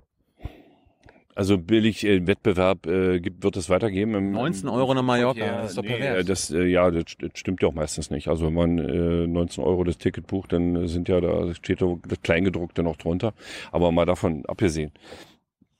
[1.38, 4.16] Also billig äh, Wettbewerb äh, gibt, wird es weitergeben.
[4.16, 6.18] Im, 19 Euro nach Mallorca, Ja, das ist doch nee, pervers.
[6.18, 8.28] äh, das, äh, ja, das, das stimmt ja auch meistens nicht.
[8.28, 11.94] Also wenn man äh, 19 Euro das Ticket bucht, dann sind ja da steht da
[12.08, 13.36] das Kleingedruckte noch drunter.
[13.72, 14.92] Aber mal davon abgesehen.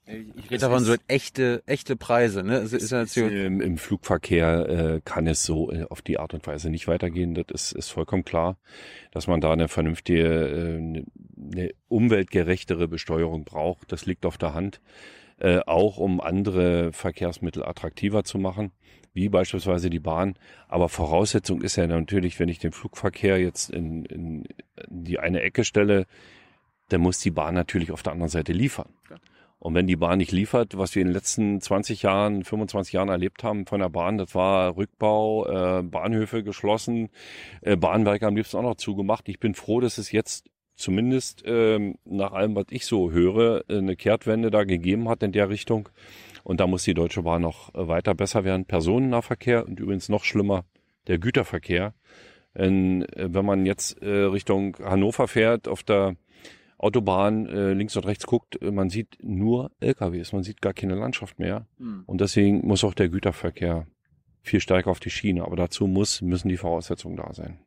[0.06, 2.58] ich rede davon so echte, echte Preise, ne?
[2.58, 6.46] Es ist Ist, ähm, Im Flugverkehr äh, kann es so äh, auf die Art und
[6.46, 7.34] Weise nicht weitergehen.
[7.34, 8.60] Das ist, ist vollkommen klar,
[9.10, 11.06] dass man da eine vernünftige, äh, eine,
[11.52, 13.92] eine umweltgerechtere Besteuerung braucht.
[13.92, 14.82] Das liegt auf der Hand.
[15.40, 18.72] Äh, auch um andere Verkehrsmittel attraktiver zu machen,
[19.14, 20.36] wie beispielsweise die Bahn.
[20.68, 24.48] Aber Voraussetzung ist ja natürlich, wenn ich den Flugverkehr jetzt in, in
[24.88, 26.08] die eine Ecke stelle,
[26.90, 28.90] dann muss die Bahn natürlich auf der anderen Seite liefern.
[29.60, 33.10] Und wenn die Bahn nicht liefert, was wir in den letzten 20 Jahren, 25 Jahren
[33.10, 37.10] erlebt haben von der Bahn, das war Rückbau, äh, Bahnhöfe geschlossen,
[37.62, 39.28] äh, Bahnwerke am liebsten auch noch zugemacht.
[39.30, 40.48] Ich bin froh, dass es jetzt
[40.78, 45.50] zumindest ähm, nach allem, was ich so höre, eine Kehrtwende da gegeben hat in der
[45.50, 45.90] Richtung.
[46.44, 48.66] Und da muss die Deutsche Bahn noch äh, weiter besser werden.
[48.66, 50.64] Personennahverkehr und übrigens noch schlimmer
[51.08, 51.94] der Güterverkehr.
[52.56, 56.16] Denn, äh, wenn man jetzt äh, Richtung Hannover fährt, auf der
[56.78, 60.96] Autobahn äh, links und rechts guckt, äh, man sieht nur LKWs, man sieht gar keine
[60.96, 61.68] Landschaft mehr.
[61.80, 62.04] Hm.
[62.06, 63.88] Und deswegen muss auch der Güterverkehr
[64.42, 65.44] viel stärker auf die Schiene.
[65.44, 67.60] Aber dazu muss, müssen die Voraussetzungen da sein.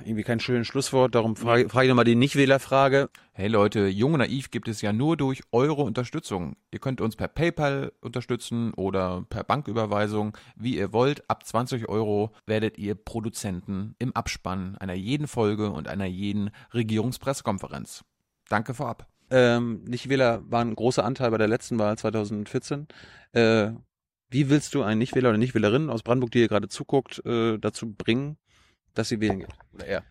[0.00, 3.10] Irgendwie kein schönes Schlusswort, darum frage, frage ich nochmal die Nichtwählerfrage.
[3.32, 6.56] Hey Leute, Jung und Naiv gibt es ja nur durch eure Unterstützung.
[6.70, 11.28] Ihr könnt uns per PayPal unterstützen oder per Banküberweisung, wie ihr wollt.
[11.28, 18.04] Ab 20 Euro werdet ihr Produzenten im Abspann einer jeden Folge und einer jeden Regierungspressekonferenz.
[18.48, 19.08] Danke vorab.
[19.30, 22.86] Ähm, Nichtwähler waren ein großer Anteil bei der letzten Wahl 2014.
[23.32, 23.72] Äh,
[24.30, 27.92] wie willst du einen Nichtwähler oder Nichtwählerin aus Brandenburg, die hier gerade zuguckt, äh, dazu
[27.92, 28.36] bringen,
[28.98, 29.48] dass sie wählen geht?
[29.74, 30.04] Oder er?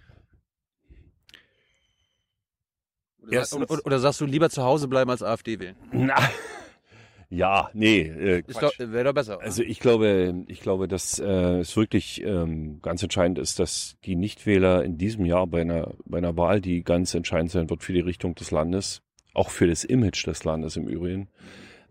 [3.21, 5.75] Oder, Erstens- oder, oder, sagst du lieber zu Hause bleiben als AfD wählen?
[5.91, 6.15] Na,
[7.29, 9.37] ja, nee, äh, wäre doch besser.
[9.37, 9.45] oder?
[9.45, 14.15] Also ich glaube, ich glaube, dass äh, es wirklich ähm, ganz entscheidend ist, dass die
[14.15, 17.93] Nichtwähler in diesem Jahr bei einer, bei einer Wahl, die ganz entscheidend sein wird für
[17.93, 19.01] die Richtung des Landes,
[19.33, 21.27] auch für das Image des Landes im Übrigen,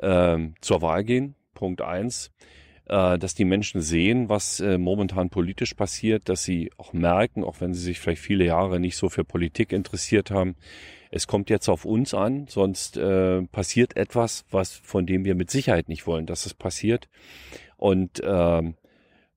[0.01, 1.35] ähm, zur Wahl gehen.
[1.52, 2.31] Punkt eins.
[2.88, 7.60] Äh, dass die Menschen sehen, was äh, momentan politisch passiert, dass sie auch merken, auch
[7.60, 10.54] wenn sie sich vielleicht viele Jahre nicht so für Politik interessiert haben,
[11.10, 15.50] es kommt jetzt auf uns an, sonst äh, passiert etwas, was von dem wir mit
[15.50, 17.08] Sicherheit nicht wollen, dass es passiert.
[17.76, 18.74] Und ähm,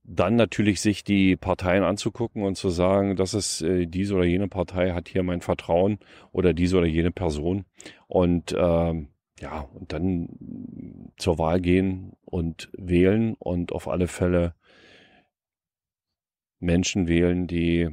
[0.03, 4.47] dann natürlich sich die Parteien anzugucken und zu sagen, dass es äh, diese oder jene
[4.47, 5.99] Partei hat hier mein Vertrauen
[6.31, 7.65] oder diese oder jene Person.
[8.07, 9.09] Und ähm,
[9.39, 14.53] ja, und dann zur Wahl gehen und wählen und auf alle Fälle
[16.59, 17.89] Menschen wählen, die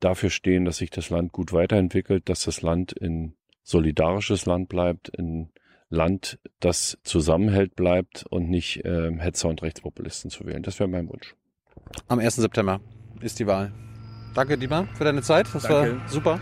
[0.00, 5.16] dafür stehen, dass sich das Land gut weiterentwickelt, dass das Land ein solidarisches Land bleibt,
[5.18, 5.52] ein
[5.88, 10.62] Land, das zusammenhält bleibt und nicht ähm, Hetzer und Rechtspopulisten zu wählen.
[10.62, 11.34] Das wäre mein Wunsch.
[12.08, 12.36] Am 1.
[12.36, 12.80] September
[13.20, 13.72] ist die Wahl.
[14.34, 15.46] Danke, Dietmar, für deine Zeit.
[15.54, 16.00] Das Danke.
[16.00, 16.40] war super.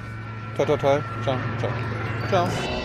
[0.57, 1.01] Toi, toi, toi.
[1.23, 2.04] Ciao, ciao.
[2.29, 2.84] Ciao.